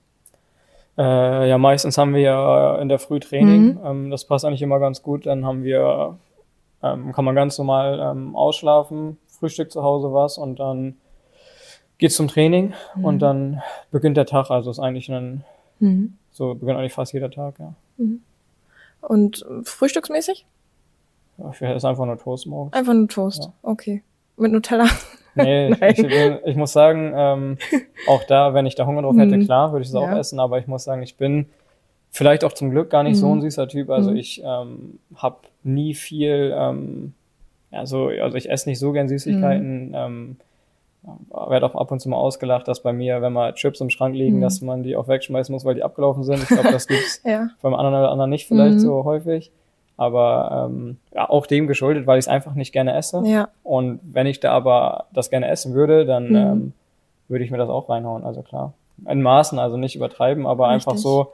[0.98, 3.76] Äh, ja, meistens haben wir ja in der Früh Training.
[3.76, 3.80] Mhm.
[3.86, 5.26] Ähm, das passt eigentlich immer ganz gut.
[5.26, 6.18] Dann haben wir,
[6.82, 10.96] ähm, kann man ganz normal ähm, ausschlafen, Frühstück zu Hause was und dann
[11.98, 13.06] geht's zum Training mhm.
[13.06, 14.50] und dann beginnt der Tag.
[14.50, 15.44] Also ist eigentlich ein,
[15.80, 16.14] mhm.
[16.32, 17.74] so beginnt eigentlich fast jeder Tag, ja.
[17.98, 18.22] Mhm.
[19.02, 20.46] Und frühstücksmäßig?
[21.38, 22.74] Ja, ich ist einfach nur Toast morgens.
[22.74, 23.54] Einfach nur Toast, ja.
[23.62, 24.04] okay.
[24.38, 24.88] Mit Nutella?
[25.40, 27.58] Nee, ich, ich, ich, muss sagen, ähm,
[28.08, 29.46] auch da, wenn ich da Hunger drauf hätte, mhm.
[29.46, 30.18] klar, würde ich es auch ja.
[30.18, 31.46] essen, aber ich muss sagen, ich bin
[32.10, 33.42] vielleicht auch zum Glück gar nicht so ein mhm.
[33.42, 33.92] süßer Typ.
[33.92, 34.18] Also mhm.
[34.18, 37.14] ich ähm, habe nie viel ähm,
[37.72, 39.90] ja, so, also ich esse nicht so gern Süßigkeiten.
[39.90, 39.96] Mhm.
[39.96, 40.38] Ähm,
[41.30, 44.16] werde auch ab und zu mal ausgelacht, dass bei mir, wenn mal Chips im Schrank
[44.16, 44.42] liegen, mhm.
[44.42, 46.42] dass man die auch wegschmeißen muss, weil die abgelaufen sind.
[46.42, 47.50] Ich glaube, das gibt's ja.
[47.62, 48.80] beim anderen oder anderen nicht vielleicht mhm.
[48.80, 49.52] so häufig.
[49.96, 53.24] Aber ähm, ja, auch dem geschuldet, weil ich es einfach nicht gerne esse.
[53.26, 53.50] Ja.
[53.64, 56.36] Und wenn ich da aber das gerne essen würde, dann mhm.
[56.36, 56.74] ähm,
[57.30, 58.24] würde ich mir das auch reinhauen.
[58.24, 58.74] Also klar.
[59.08, 60.88] In Maßen, also nicht übertreiben, aber Richtig.
[60.88, 61.26] einfach so, äh,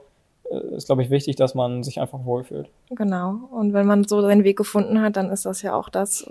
[0.75, 2.69] ist, glaube ich, wichtig, dass man sich einfach wohlfühlt.
[2.89, 3.49] Genau.
[3.51, 6.25] Und wenn man so seinen Weg gefunden hat, dann ist das ja auch das,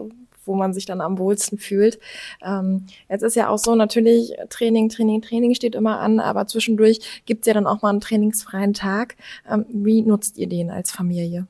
[0.44, 1.98] wo man sich dann am wohlsten fühlt.
[2.44, 7.22] Ähm, jetzt ist ja auch so, natürlich Training, Training, Training steht immer an, aber zwischendurch
[7.26, 9.16] gibt's ja dann auch mal einen trainingsfreien Tag.
[9.50, 11.46] Ähm, wie nutzt ihr den als Familie?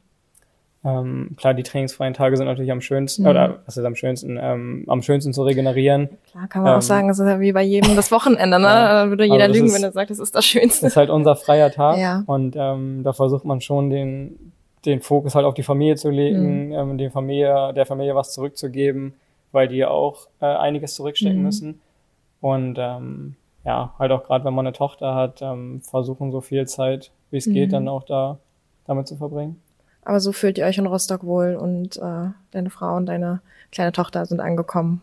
[0.85, 3.29] Ähm, klar, die trainingsfreien Tage sind natürlich am schönsten, mhm.
[3.29, 6.09] oder was ist am schönsten, ähm, am schönsten zu regenerieren.
[6.31, 8.66] Klar, kann man ähm, auch sagen, es ist ja wie bei jedem das Wochenende, ne?
[8.73, 10.87] Ja, da würde jeder lügen, ist, wenn er sagt, es ist das Schönste.
[10.87, 12.25] Das ist halt unser freier Tag ja.
[12.27, 14.53] und ähm, da versucht man schon den,
[14.85, 16.73] den Fokus halt auf die Familie zu legen, mhm.
[16.73, 19.14] ähm, den Familie, der Familie was zurückzugeben,
[19.53, 21.45] weil die ja auch äh, einiges zurückstecken mhm.
[21.45, 21.81] müssen.
[22.40, 26.66] Und ähm, ja, halt auch gerade wenn man eine Tochter hat, ähm, versuchen so viel
[26.66, 27.73] Zeit, wie es geht, mhm.
[27.73, 28.38] dann auch da
[28.85, 29.62] damit zu verbringen.
[30.05, 33.93] Aber so fühlt ihr euch in Rostock wohl und äh, deine Frau und deine kleine
[33.93, 35.03] Tochter sind angekommen.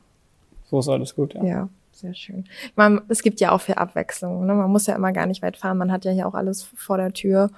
[0.70, 1.44] So ist alles gut, ja.
[1.44, 2.46] Ja, sehr schön.
[2.66, 4.46] Ich meine, es gibt ja auch viel Abwechslung.
[4.46, 4.54] Ne?
[4.54, 5.78] Man muss ja immer gar nicht weit fahren.
[5.78, 7.50] Man hat ja hier auch alles vor der Tür.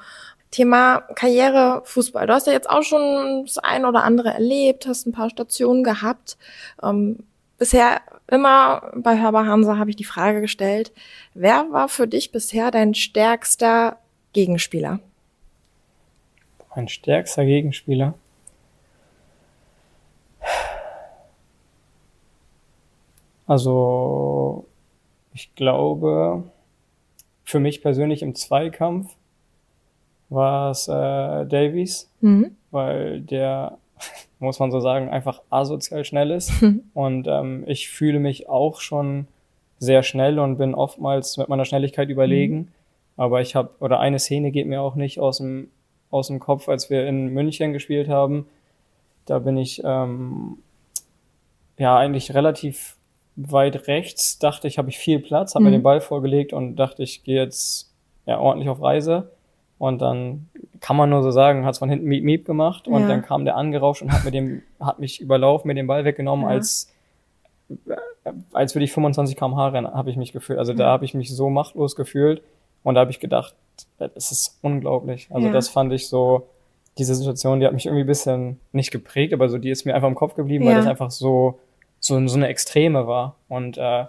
[0.52, 2.28] Thema Karriere, Fußball.
[2.28, 5.84] Du hast ja jetzt auch schon das ein oder andere erlebt, hast ein paar Stationen
[5.84, 6.38] gehabt.
[6.84, 7.20] Ähm,
[7.58, 10.92] bisher immer bei Hörbar Hansa habe ich die Frage gestellt,
[11.34, 13.98] wer war für dich bisher dein stärkster
[14.34, 15.00] Gegenspieler?
[16.76, 18.14] Mein stärkster Gegenspieler.
[23.46, 24.66] Also,
[25.34, 26.44] ich glaube,
[27.44, 29.14] für mich persönlich im Zweikampf
[30.30, 32.56] war es äh, Davies, mhm.
[32.72, 33.78] weil der,
[34.40, 36.52] muss man so sagen, einfach asozial schnell ist.
[36.62, 36.84] Mhm.
[36.94, 39.28] Und ähm, ich fühle mich auch schon
[39.80, 42.56] sehr schnell und bin oftmals mit meiner Schnelligkeit überlegen.
[42.56, 42.68] Mhm.
[43.18, 45.70] Aber ich habe, oder eine Szene geht mir auch nicht aus dem
[46.12, 48.48] aus dem Kopf, als wir in München gespielt haben.
[49.26, 50.58] Da bin ich ähm,
[51.78, 52.98] ja eigentlich relativ
[53.36, 55.72] weit rechts, dachte ich, habe ich viel Platz, habe mhm.
[55.72, 57.92] mir den Ball vorgelegt und dachte, ich gehe jetzt
[58.26, 59.32] ja ordentlich auf Reise.
[59.78, 60.48] Und dann
[60.80, 63.08] kann man nur so sagen, hat es von hinten Miep Miep gemacht und ja.
[63.08, 66.46] dann kam der angerauscht und hat mir den, hat mich überlaufen, mir den Ball weggenommen,
[66.46, 66.52] ja.
[66.52, 66.94] als
[68.54, 70.60] als würde ich 25 km/h rennen, habe ich mich gefühlt.
[70.60, 72.42] Also da habe ich mich so machtlos gefühlt
[72.84, 73.56] und da habe ich gedacht,
[73.98, 75.28] das ist unglaublich.
[75.32, 75.54] Also ja.
[75.54, 76.48] das fand ich so,
[76.98, 79.96] diese Situation, die hat mich irgendwie ein bisschen nicht geprägt, aber so, die ist mir
[79.96, 80.72] einfach im Kopf geblieben, ja.
[80.72, 81.60] weil das einfach so,
[82.00, 83.36] so, so eine Extreme war.
[83.48, 84.06] Und äh,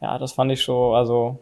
[0.00, 1.38] ja, das fand ich so, also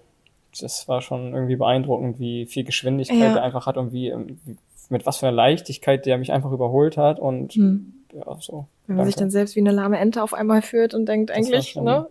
[0.58, 3.34] das war schon irgendwie beeindruckend, wie viel Geschwindigkeit ja.
[3.34, 4.12] der einfach hat und wie,
[4.44, 4.56] wie,
[4.88, 7.92] mit was für einer Leichtigkeit der mich einfach überholt hat und hm.
[8.12, 8.66] ja, so.
[8.86, 9.12] Wenn man danke.
[9.12, 12.08] sich dann selbst wie eine lahme Ente auf einmal führt und denkt, eigentlich, schon, ne?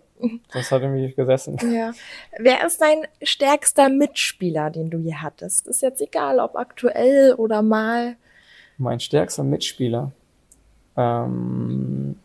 [0.52, 1.58] Das hat irgendwie gesessen.
[1.74, 1.92] Ja.
[2.38, 5.68] Wer ist dein stärkster Mitspieler, den du hier hattest?
[5.68, 8.16] Ist jetzt egal, ob aktuell oder mal.
[8.78, 10.12] Mein stärkster Mitspieler.
[10.98, 12.18] Ähm,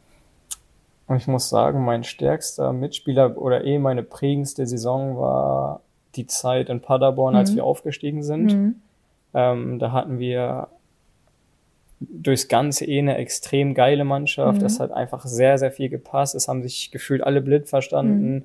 [1.15, 5.81] ich muss sagen, mein stärkster Mitspieler oder eh meine prägendste Saison war
[6.17, 7.39] die Zeit in Paderborn, mhm.
[7.39, 8.53] als wir aufgestiegen sind.
[8.53, 8.75] Mhm.
[9.35, 10.69] Ähm, da hatten wir
[12.11, 14.61] durchs Ganze eh eine extrem geile Mannschaft.
[14.61, 14.67] Mhm.
[14.67, 16.35] Es hat einfach sehr, sehr viel gepasst.
[16.35, 18.35] Es haben sich gefühlt alle blind verstanden.
[18.35, 18.43] Mhm.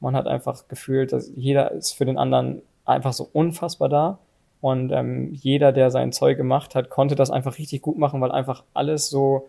[0.00, 4.18] Man hat einfach gefühlt, dass jeder ist für den anderen einfach so unfassbar da.
[4.60, 8.32] Und ähm, jeder, der sein Zeug gemacht hat, konnte das einfach richtig gut machen, weil
[8.32, 9.48] einfach alles so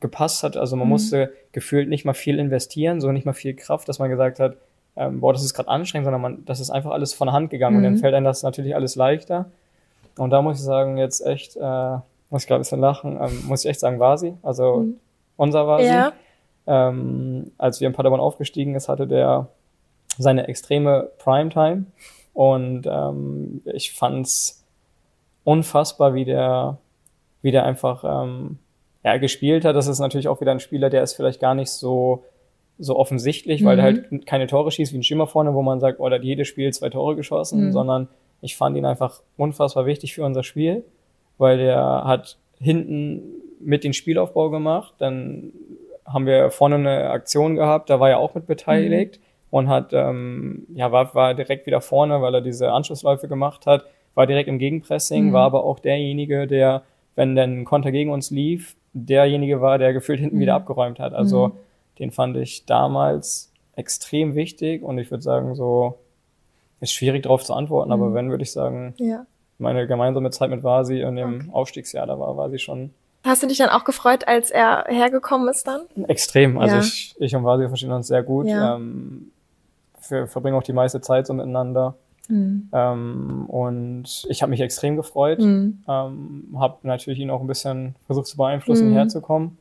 [0.00, 0.56] gepasst hat.
[0.56, 0.92] Also man mhm.
[0.92, 4.56] musste gefühlt nicht mal viel investieren, so nicht mal viel Kraft, dass man gesagt hat,
[4.96, 7.50] ähm, boah, das ist gerade anstrengend, sondern man, das ist einfach alles von der Hand
[7.50, 7.78] gegangen.
[7.78, 7.98] Und dann mhm.
[7.98, 9.46] fällt einem das natürlich alles leichter.
[10.16, 11.96] Und da muss ich sagen, jetzt echt äh,
[12.32, 14.34] muss ich gerade ein bisschen lachen, ähm, muss ich echt sagen, war sie.
[14.42, 14.96] Also mhm.
[15.36, 16.12] unser war Ja.
[16.66, 19.48] Ähm, als wir in Paderborn aufgestiegen ist, hatte der
[20.16, 21.86] seine extreme Primetime
[22.34, 24.64] und ähm, ich fand's
[25.44, 26.78] unfassbar, wie der,
[27.42, 28.58] wie der einfach ähm,
[29.04, 29.74] ja, gespielt hat.
[29.74, 32.24] Das ist natürlich auch wieder ein Spieler, der ist vielleicht gar nicht so
[32.78, 33.82] so offensichtlich, weil mhm.
[33.82, 36.48] halt keine Tore schießt wie ein Schimmer vorne, wo man sagt, oh, der hat jedes
[36.48, 37.72] Spiel zwei Tore geschossen, mhm.
[37.72, 38.08] sondern
[38.40, 40.84] ich fand ihn einfach unfassbar wichtig für unser Spiel
[41.42, 43.22] weil der hat hinten
[43.60, 44.94] mit den Spielaufbau gemacht.
[44.98, 45.52] Dann
[46.06, 49.24] haben wir vorne eine Aktion gehabt, da war er auch mit beteiligt mhm.
[49.50, 53.84] und hat, ähm, ja, war, war direkt wieder vorne, weil er diese Anschlussläufe gemacht hat,
[54.14, 55.32] war direkt im Gegenpressing, mhm.
[55.32, 56.82] war aber auch derjenige, der,
[57.16, 60.40] wenn dann Konter gegen uns lief, derjenige war, der gefühlt hinten mhm.
[60.40, 61.12] wieder abgeräumt hat.
[61.12, 61.52] Also mhm.
[61.98, 65.98] den fand ich damals extrem wichtig und ich würde sagen, so
[66.80, 68.14] ist schwierig darauf zu antworten, aber mhm.
[68.14, 69.26] wenn, würde ich sagen, ja
[69.58, 71.48] meine gemeinsame Zeit mit Vasi und dem okay.
[71.52, 72.90] Aufstiegsjahr, da war Vasi schon
[73.24, 75.82] Hast du dich dann auch gefreut, als er hergekommen ist dann?
[76.08, 76.58] Extrem.
[76.58, 76.80] Also Ja.
[76.82, 78.46] ich, ich und Vasio verstehen uns sehr gut.
[78.48, 78.74] Ja.
[78.74, 79.30] Ähm,
[80.08, 81.94] wir verbringen auch die meiste Zeit so miteinander.
[82.28, 82.68] Mhm.
[82.72, 85.38] Ähm, und ich habe mich extrem gefreut.
[85.38, 85.84] Mhm.
[85.88, 88.94] Ähm, habe natürlich ihn auch ein bisschen versucht zu beeinflussen, Mhm.
[88.94, 89.56] herzukommen.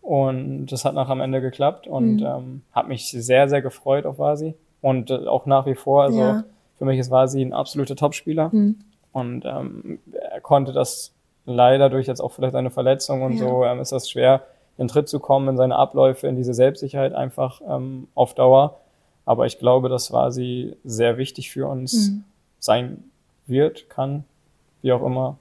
[0.00, 2.26] Und das hat nach am Ende geklappt und Mhm.
[2.26, 4.54] ähm, habe mich sehr, sehr gefreut auf Vasi.
[4.80, 6.44] Und äh, auch nach wie vor, also Ja.
[6.78, 8.50] für mich ist Vasi ein absoluter Topspieler.
[8.52, 8.78] Mhm.
[9.12, 11.12] Und ähm, er konnte das
[11.44, 13.46] leider durch jetzt auch vielleicht eine Verletzung und Ja.
[13.48, 14.42] so, ähm, ist das schwer,
[14.78, 18.78] in den Tritt zu kommen, in seine Abläufe, in diese Selbstsicherheit einfach ähm, auf Dauer.
[19.26, 22.24] Aber ich glaube, das war sie sehr wichtig für uns Mhm.
[22.58, 23.04] sein
[23.46, 24.24] wird, kann,
[24.82, 25.36] wie auch immer.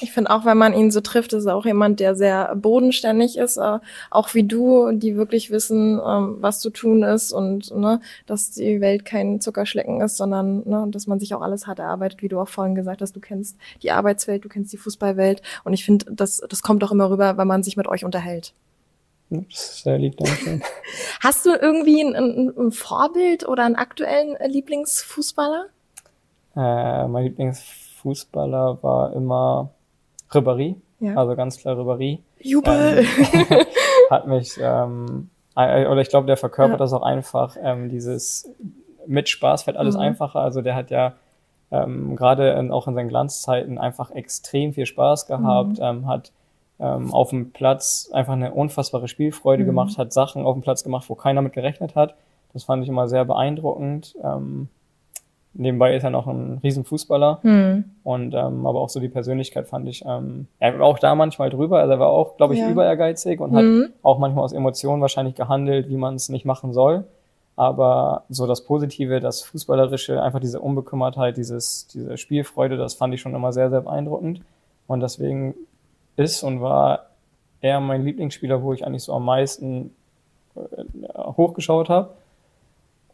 [0.00, 3.36] Ich finde auch, wenn man ihn so trifft, ist er auch jemand, der sehr bodenständig
[3.36, 3.78] ist, äh,
[4.10, 8.80] auch wie du, die wirklich wissen, ähm, was zu tun ist und ne, dass die
[8.80, 12.38] Welt kein Zuckerschlecken ist, sondern ne, dass man sich auch alles hart erarbeitet, wie du
[12.38, 16.06] auch vorhin gesagt hast, du kennst die Arbeitswelt, du kennst die Fußballwelt und ich finde,
[16.12, 18.54] das, das kommt auch immer rüber, wenn man sich mit euch unterhält.
[19.30, 20.62] Das ist sehr lieb, Dankeschön.
[21.20, 25.66] Hast du irgendwie ein, ein, ein Vorbild oder einen aktuellen äh, Lieblingsfußballer?
[26.56, 29.70] äh, mein Lieblingsfußballer war immer
[30.32, 31.16] Ribéry, Ja.
[31.16, 32.18] also ganz klar Ribéry.
[32.40, 33.04] Jubel!
[34.10, 36.84] hat mich, ähm, äh, oder ich glaube, der verkörpert Ja.
[36.84, 38.50] das auch einfach, ähm, dieses
[39.06, 40.00] mit Spaß fällt alles Mhm.
[40.02, 40.40] einfacher.
[40.40, 41.14] Also der hat ja
[41.72, 45.84] ähm, gerade auch in seinen Glanzzeiten einfach extrem viel Spaß gehabt, Mhm.
[45.84, 46.32] ähm, hat
[46.80, 49.66] ähm, auf dem Platz einfach eine unfassbare Spielfreude Mhm.
[49.66, 52.14] gemacht, hat Sachen auf dem Platz gemacht, wo keiner mit gerechnet hat.
[52.54, 54.16] Das fand ich immer sehr beeindruckend.
[54.24, 54.68] Ähm,
[55.54, 57.38] nebenbei ist er noch ein Riesenfußballer.
[57.42, 57.84] hm.
[58.04, 61.50] Und ähm, aber auch so die Persönlichkeit fand ich, ähm, er war auch da manchmal
[61.50, 62.70] drüber, also er war auch, glaube ich, Ja.
[62.70, 63.56] über ehrgeizig und Mhm.
[63.56, 67.04] hat auch manchmal aus Emotionen wahrscheinlich gehandelt, wie man es nicht machen soll.
[67.56, 73.20] Aber so das Positive, das Fußballerische, einfach diese Unbekümmertheit, dieses, diese Spielfreude, das fand ich
[73.20, 74.40] schon immer sehr, sehr beeindruckend.
[74.86, 75.54] Und deswegen
[76.16, 77.06] ist und war
[77.60, 79.90] er mein Lieblingsspieler, wo ich eigentlich so am meisten
[80.56, 80.60] äh,
[81.36, 82.10] hochgeschaut habe.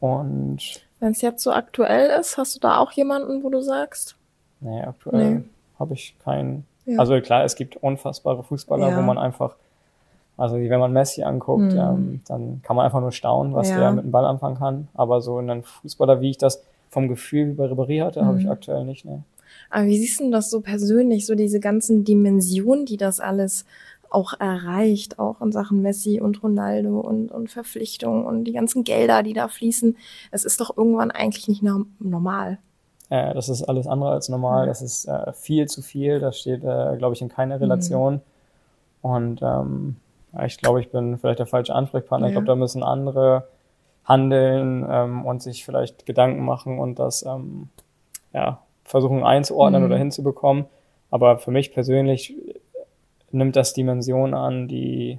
[0.01, 4.17] Und Wenn es jetzt so aktuell ist, hast du da auch jemanden, wo du sagst?
[4.61, 5.43] Nee, aktuell Nee.
[5.79, 6.65] habe ich keinen.
[6.85, 6.99] Ja.
[6.99, 8.97] Also klar, es gibt unfassbare Fußballer, Ja.
[8.97, 9.55] wo man einfach,
[10.37, 11.79] also wenn man Messi anguckt, Mhm.
[11.79, 13.79] ähm, dann kann man einfach nur staunen, was Ja.
[13.79, 14.89] der mit dem Ball anfangen kann.
[14.95, 18.47] Aber so einen Fußballer, wie ich das vom Gefühl wie bei Ribéry hatte, habe ich
[18.47, 18.51] Mhm.
[18.51, 19.05] aktuell nicht.
[19.05, 19.23] Ne.
[19.71, 23.65] Aber wie siehst du das so persönlich, so diese ganzen Dimensionen, die das alles
[24.17, 29.23] auch erreicht, auch in Sachen Messi und Ronaldo und, und Verpflichtungen und die ganzen Gelder,
[29.23, 29.97] die da fließen.
[30.31, 32.59] Es ist doch irgendwann eigentlich nicht norm- normal.
[33.11, 34.65] Äh, das ist alles andere als normal.
[34.65, 34.69] Mhm.
[34.69, 36.19] Das ist äh, viel zu viel.
[36.19, 38.21] Das steht, äh, glaube ich, in keiner Relation.
[39.03, 39.97] Und ähm,
[40.45, 42.27] ich glaube, ich bin vielleicht der falsche Ansprechpartner.
[42.29, 42.41] Ich Ja.
[42.41, 43.47] glaube, da müssen andere
[44.05, 47.69] handeln ähm, und sich vielleicht Gedanken machen und das ähm,
[48.33, 49.87] ja, versuchen einzuordnen Mhm.
[49.89, 50.65] oder hinzubekommen.
[51.11, 52.35] Aber für mich persönlich
[53.33, 55.19] nimmt das Dimensionen an, die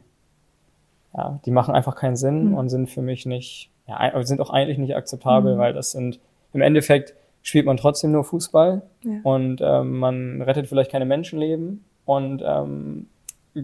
[1.15, 2.53] ja, die machen einfach keinen Sinn Mhm.
[2.53, 5.59] und sind für mich nicht, ja, sind auch eigentlich nicht akzeptabel, Mhm.
[5.59, 6.19] weil das sind
[6.53, 9.11] im Endeffekt spielt man trotzdem nur Fußball Ja.
[9.23, 13.07] und ähm, man rettet vielleicht keine Menschenleben und ähm,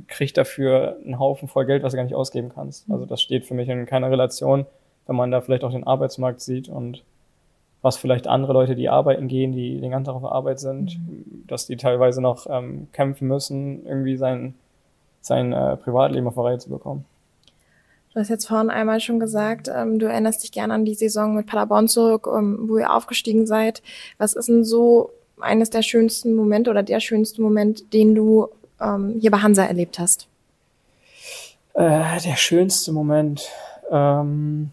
[0.08, 2.88] kriegt dafür einen Haufen voll Geld, was du gar nicht ausgeben kannst.
[2.88, 2.94] Mhm.
[2.96, 4.66] Also das steht für mich in keiner Relation,
[5.06, 7.04] wenn man da vielleicht auch den Arbeitsmarkt sieht und
[7.84, 11.44] was vielleicht andere Leute, die arbeiten gehen, die den ganzen Tag auf Arbeit sind, Mhm.
[11.48, 14.56] dass die teilweise noch ähm, kämpfen müssen, irgendwie sein,
[15.22, 17.06] sein äh, Privatleben auf der Reihe zu bekommen.
[18.14, 21.36] Du hast jetzt vorhin einmal schon gesagt, ähm, du erinnerst dich gerne an die Saison
[21.36, 23.82] mit Paderborn zurück, ähm, wo ihr aufgestiegen seid.
[24.18, 25.10] Was ist denn so
[25.42, 28.48] eines der schönsten Momente oder der schönste Moment, den du
[28.80, 30.28] ähm, hier bei Hansa erlebt hast?
[31.74, 33.50] Äh, der schönste Moment.
[33.92, 34.72] Ähm,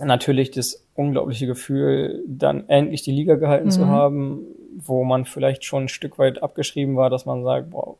[0.00, 3.88] natürlich das unglaubliche Gefühl, dann endlich die Liga gehalten zu Mhm.
[3.88, 4.40] haben,
[4.76, 7.96] wo man vielleicht schon ein Stück weit abgeschrieben war, dass man sagt, boah,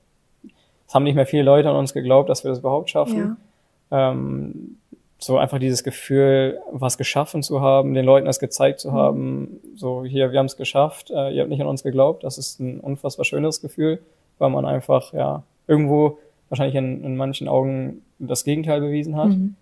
[0.87, 3.37] es haben nicht mehr viele Leute an uns geglaubt, dass wir das überhaupt schaffen.
[3.91, 4.77] Ähm,
[5.19, 8.95] so einfach dieses Gefühl, was geschaffen zu haben, den Leuten das gezeigt zu Mhm.
[8.95, 12.39] haben, so hier, wir haben es geschafft, äh, ihr habt nicht an uns geglaubt, das
[12.39, 14.01] ist ein unfassbar schönes Gefühl,
[14.39, 19.29] weil man einfach, ja, irgendwo wahrscheinlich in, in manchen Augen das Gegenteil bewiesen hat.
[19.29, 19.55] Mhm.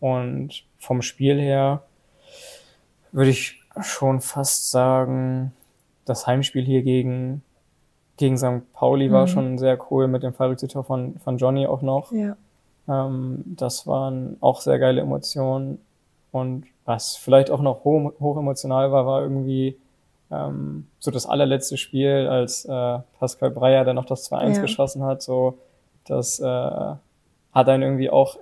[0.00, 1.82] Und vom Spiel her
[3.12, 5.52] würde ich schon fast sagen,
[6.04, 7.42] das Heimspiel hier gegen,
[8.16, 8.72] gegen St.
[8.72, 9.28] Pauli war Mhm.
[9.28, 12.10] schon sehr cool mit dem Fallrückzieher von, von Johnny auch noch.
[12.12, 12.36] Ja.
[12.88, 15.78] Ähm, das waren auch sehr geile Emotionen.
[16.32, 19.76] Und was vielleicht auch noch hoch, hoch emotional war, war irgendwie
[20.30, 24.60] ähm, so das allerletzte Spiel, als äh, Pascal Breyer dann noch das 2-1 Ja.
[24.62, 25.22] geschossen hat.
[25.22, 25.58] So,
[26.06, 28.36] das äh, hat einen irgendwie auch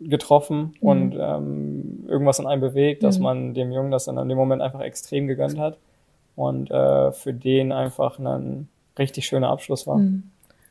[0.00, 0.88] getroffen Mhm.
[0.88, 3.22] und ähm, irgendwas in einem bewegt, dass Mhm.
[3.24, 5.78] man dem Jungen das dann in dem Moment einfach extrem gegönnt hat
[6.36, 9.98] und äh, für den einfach ein richtig schöner Abschluss war.
[9.98, 10.24] Mhm.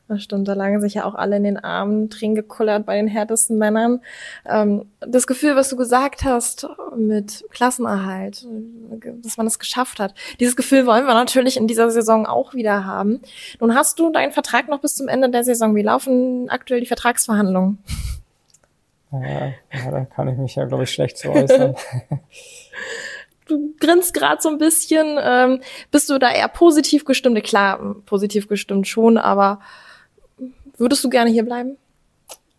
[0.08, 3.06] Das stimmt, da lagen sich ja auch alle in den Armen, Tränen gekullert bei den
[3.06, 4.00] härtesten Männern.
[4.44, 8.46] Ähm, das Gefühl, was du gesagt hast mit Klassenerhalt,
[9.22, 12.84] dass man es geschafft hat, dieses Gefühl wollen wir natürlich in dieser Saison auch wieder
[12.84, 13.20] haben.
[13.58, 15.74] Nun hast du deinen Vertrag noch bis zum Ende der Saison.
[15.74, 17.78] Wie laufen aktuell die Vertragsverhandlungen?
[19.12, 21.74] Ja, ja da kann ich mich ja, glaube ich, schlecht zu äußern.
[23.52, 25.18] du grinst gerade so ein bisschen.
[25.22, 27.42] Ähm, bist du da eher positiv gestimmt?
[27.44, 29.60] Klar, positiv gestimmt schon, aber
[30.76, 31.76] würdest du gerne hier bleiben?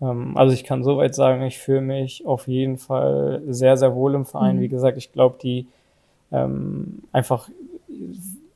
[0.01, 4.15] Ähm, also ich kann soweit sagen, ich fühle mich auf jeden Fall sehr, sehr wohl
[4.15, 4.57] im Verein.
[4.57, 4.61] Mhm.
[4.61, 5.67] Wie gesagt, ich glaube, die
[6.31, 7.49] ähm, einfach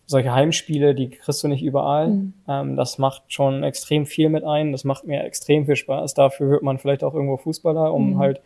[0.08, 2.08] solche Heimspiele, die kriegst du nicht überall.
[2.08, 2.34] Mhm.
[2.48, 4.72] Ähm, das macht schon extrem viel mit ein.
[4.72, 6.14] Das macht mir extrem viel Spaß.
[6.14, 8.18] Dafür wird man vielleicht auch irgendwo Fußballer, um mhm.
[8.18, 8.42] halt,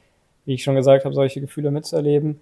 [0.46, 2.42] wie ich schon gesagt habe, solche Gefühle mitzuerleben.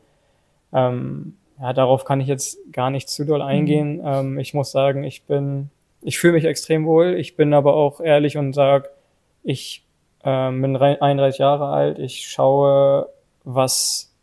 [0.73, 3.97] Ähm, ja, darauf kann ich jetzt gar nicht zu doll eingehen.
[3.97, 4.03] Mhm.
[4.05, 5.69] Ähm, ich muss sagen, ich bin,
[6.01, 7.15] ich fühle mich extrem wohl.
[7.15, 8.89] Ich bin aber auch ehrlich und sage,
[9.43, 9.83] ich
[10.23, 11.99] ähm, bin 31 Jahre alt.
[11.99, 13.09] Ich schaue,
[13.43, 14.15] was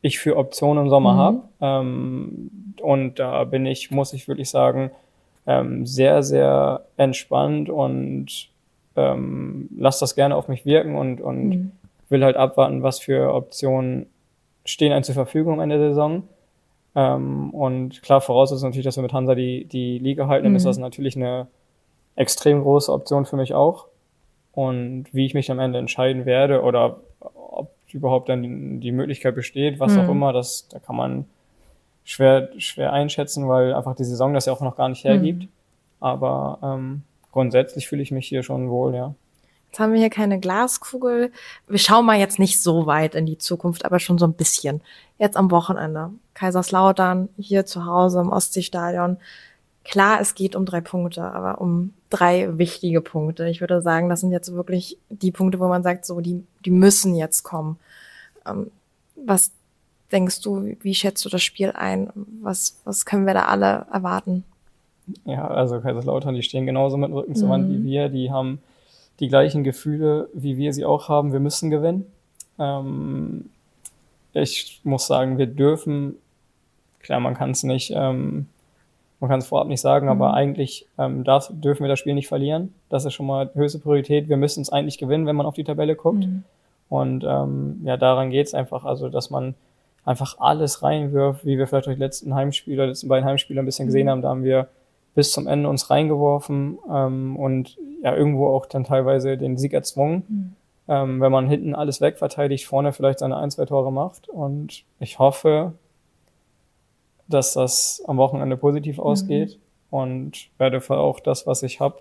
[0.00, 1.18] ich für Optionen im Sommer mhm.
[1.18, 1.42] habe.
[1.60, 4.90] Ähm, und da bin ich, muss ich wirklich sagen,
[5.46, 8.50] ähm, sehr, sehr entspannt und
[8.96, 11.72] ähm, lass das gerne auf mich wirken und, und mhm.
[12.08, 14.06] will halt abwarten, was für Optionen
[14.64, 16.24] stehen einem zur Verfügung am Ende der Saison.
[16.94, 20.64] Ähm, und klar, voraussetzung natürlich, dass wir mit Hansa die, die Liga halten, dann ist
[20.64, 20.68] mhm.
[20.68, 21.46] das natürlich eine
[22.16, 23.86] extrem große Option für mich auch.
[24.52, 29.80] Und wie ich mich am Ende entscheiden werde oder ob überhaupt dann die Möglichkeit besteht,
[29.80, 30.00] was mhm.
[30.00, 31.24] auch immer, das, da kann man
[32.08, 35.42] schwer, schwer einschätzen, weil einfach die Saison das ja auch noch gar nicht hergibt.
[35.42, 35.48] Mhm.
[36.00, 39.14] Aber ähm, grundsätzlich fühle ich mich hier schon wohl, ja.
[39.66, 41.30] Jetzt haben wir hier keine Glaskugel.
[41.66, 44.80] Wir schauen mal jetzt nicht so weit in die Zukunft, aber schon so ein bisschen.
[45.18, 46.10] Jetzt am Wochenende.
[46.32, 49.18] Kaiserslautern, hier zu Hause im Ostseestadion.
[49.84, 53.46] Klar, es geht um drei Punkte, aber um drei wichtige Punkte.
[53.48, 56.70] Ich würde sagen, das sind jetzt wirklich die Punkte, wo man sagt, so, die, die
[56.70, 57.78] müssen jetzt kommen.
[58.46, 58.70] Ähm,
[59.16, 59.50] was
[60.12, 62.10] denkst du, wie schätzt du das Spiel ein?
[62.42, 64.44] Was, was können wir da alle erwarten?
[65.24, 67.84] Ja, also Kaiserslautern, die stehen genauso mit dem Rücken zur Wand wie mhm.
[67.84, 68.08] wir.
[68.08, 68.60] Die haben
[69.20, 71.32] die gleichen Gefühle, wie wir sie auch haben.
[71.32, 72.06] Wir müssen gewinnen.
[72.58, 73.50] Ähm,
[74.32, 76.16] ich muss sagen, wir dürfen,
[77.00, 78.46] klar, man kann es nicht, ähm,
[79.20, 80.12] man kann es vorab nicht sagen, mhm.
[80.12, 82.74] aber eigentlich ähm, darf, dürfen wir das Spiel nicht verlieren.
[82.88, 84.28] Das ist schon mal höchste Priorität.
[84.28, 86.26] Wir müssen es eigentlich gewinnen, wenn man auf die Tabelle guckt.
[86.26, 86.44] Mhm.
[86.88, 89.54] Und ähm, ja, daran geht's einfach, also dass man
[90.08, 93.86] einfach alles reinwirft, wie wir vielleicht durch die letzten Heimspiele, letzten beiden Heimspiele ein bisschen
[93.86, 94.10] gesehen mhm.
[94.10, 94.22] haben.
[94.22, 94.68] Da haben wir
[95.14, 100.24] bis zum Ende uns reingeworfen ähm, und ja irgendwo auch dann teilweise den Sieg erzwungen.
[100.26, 100.54] Mhm.
[100.88, 104.30] Ähm, wenn man hinten alles wegverteidigt, vorne vielleicht seine ein, zwei Tore macht.
[104.30, 105.74] Und ich hoffe,
[107.28, 109.02] dass das am Wochenende positiv mhm.
[109.02, 109.58] ausgeht
[109.90, 111.98] und werde auch das, was ich habe,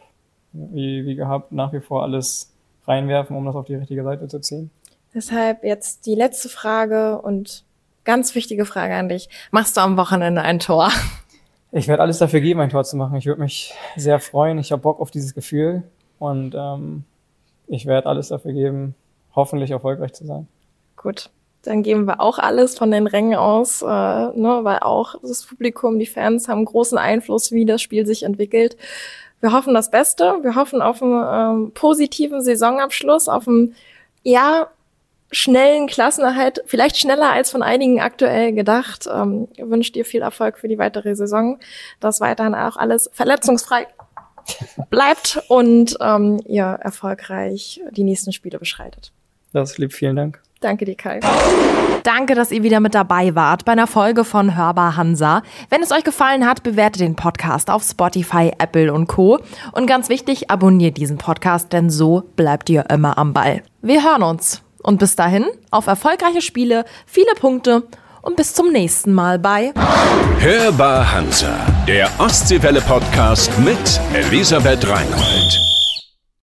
[0.54, 2.54] wie, wie gehabt, nach wie vor alles
[2.86, 4.72] reinwerfen, um das auf die richtige Seite zu ziehen.
[5.14, 7.67] Deshalb jetzt die letzte Frage und
[8.08, 9.30] ganz wichtige Frage an dich.
[9.52, 10.90] Machst du am Wochenende ein Tor?
[11.74, 13.18] Ich werde alles dafür geben, ein Tor zu machen.
[13.18, 14.58] Ich würde mich sehr freuen.
[14.58, 15.84] Ich habe Bock auf dieses Gefühl
[16.18, 17.04] und ähm,
[17.68, 18.96] ich werde alles dafür geben,
[19.36, 20.48] hoffentlich erfolgreich zu sein.
[20.96, 21.30] Gut,
[21.64, 26.00] dann geben wir auch alles von den Rängen aus, äh, ne, weil auch das Publikum,
[26.00, 28.78] die Fans haben großen Einfluss, wie das Spiel sich entwickelt.
[29.42, 30.40] Wir hoffen das Beste.
[30.42, 33.76] Wir hoffen auf einen ähm, positiven Saisonabschluss, auf einen
[34.24, 34.70] ja
[35.32, 39.08] schnellen Klassenerhalt, vielleicht schneller als von einigen aktuell gedacht.
[39.12, 41.60] Ähm, wünsche dir viel Erfolg für die weitere Saison,
[42.00, 43.88] dass weiterhin auch alles verletzungsfrei
[44.90, 49.12] bleibt und ähm, ihr erfolgreich die nächsten Spiele beschreitet.
[49.54, 50.42] Das ist lieb, vielen Dank.
[50.60, 51.20] Danke dir, Kai.
[52.04, 55.44] Danke, dass ihr wieder mit dabei wart bei einer Folge von Hörbar Hansa.
[55.70, 59.40] Wenn es euch gefallen hat, bewertet den Podcast auf Spotify, Apple und Co.
[59.74, 63.62] Und ganz wichtig, abonniert diesen Podcast, denn so bleibt ihr immer am Ball.
[63.82, 64.64] Wir hören uns.
[64.84, 67.84] Und bis dahin auf erfolgreiche Spiele, viele Punkte
[68.22, 69.74] und bis zum nächsten Mal bei
[70.40, 71.56] Hörbar Hansa,
[71.88, 75.60] der Ostseewelle Podcast mit Elisabeth Reinhold.